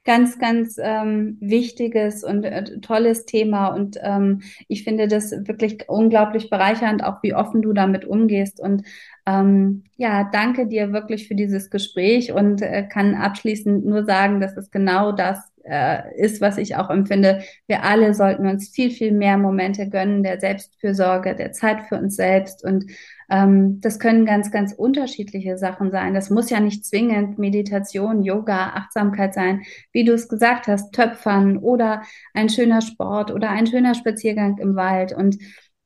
ganz, 0.03 0.37
ganz 0.37 0.77
ähm, 0.81 1.37
wichtiges 1.39 2.23
und 2.23 2.43
äh, 2.43 2.79
tolles 2.81 3.25
Thema. 3.25 3.67
Und 3.67 3.97
ähm, 4.01 4.41
ich 4.67 4.83
finde 4.83 5.07
das 5.07 5.31
wirklich 5.31 5.87
unglaublich 5.87 6.49
bereichernd, 6.49 7.03
auch 7.03 7.23
wie 7.23 7.33
offen 7.33 7.61
du 7.61 7.73
damit 7.73 8.05
umgehst. 8.05 8.59
Und 8.59 8.83
ähm, 9.25 9.83
ja, 9.95 10.29
danke 10.31 10.67
dir 10.67 10.91
wirklich 10.91 11.27
für 11.27 11.35
dieses 11.35 11.69
Gespräch 11.69 12.33
und 12.33 12.61
äh, 12.61 12.83
kann 12.83 13.15
abschließend 13.15 13.85
nur 13.85 14.03
sagen, 14.05 14.41
dass 14.41 14.57
es 14.57 14.71
genau 14.71 15.13
das 15.13 15.52
äh, 15.63 16.15
ist, 16.17 16.41
was 16.41 16.58
ich 16.58 16.76
auch 16.76 16.89
empfinde. 16.89 17.43
Wir 17.67 17.84
alle 17.84 18.13
sollten 18.13 18.47
uns 18.47 18.69
viel, 18.69 18.91
viel 18.91 19.12
mehr 19.12 19.38
Momente 19.38 19.89
gönnen 19.89 20.23
der 20.23 20.39
Selbstfürsorge, 20.39 21.36
der 21.36 21.52
Zeit 21.52 21.88
für 21.88 21.95
uns 21.95 22.15
selbst 22.15 22.63
und 22.63 22.86
ähm, 23.30 23.80
das 23.82 23.99
können 23.99 24.26
ganz, 24.26 24.52
ganz 24.52 24.73
unterschiedliche 24.73 25.58
Sachen 25.58 25.91
sein. 25.91 26.13
Das 26.13 26.30
muss 26.30 26.49
ja 26.49 26.60
nicht 26.60 26.86
zwingend 26.86 27.39
Meditation, 27.39 28.23
Yoga, 28.23 28.73
Achtsamkeit 28.73 29.34
sein, 29.34 29.63
wie 29.91 30.04
du 30.04 30.13
es 30.13 30.28
gesagt 30.28 30.67
hast, 30.67 30.93
Töpfern 30.93 31.58
oder 31.58 32.04
ein 32.34 32.49
schöner 32.49 32.82
Sport 32.82 33.32
oder 33.32 33.49
ein 33.49 33.67
schöner 33.67 33.95
Spaziergang 33.95 34.58
im 34.60 34.76
Wald 34.76 35.13
und 35.13 35.38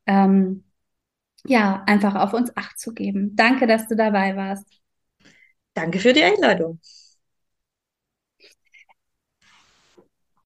ähm, 0.08 0.64
ja, 1.46 1.84
einfach 1.86 2.16
auf 2.16 2.34
uns 2.34 2.56
Acht 2.58 2.80
zu 2.80 2.94
geben. 2.94 3.36
Danke, 3.36 3.68
dass 3.68 3.88
du 3.88 3.96
dabei 3.96 4.36
warst. 4.36 4.66
Danke 5.74 6.00
für 6.00 6.14
die 6.14 6.24
Einladung. 6.24 6.80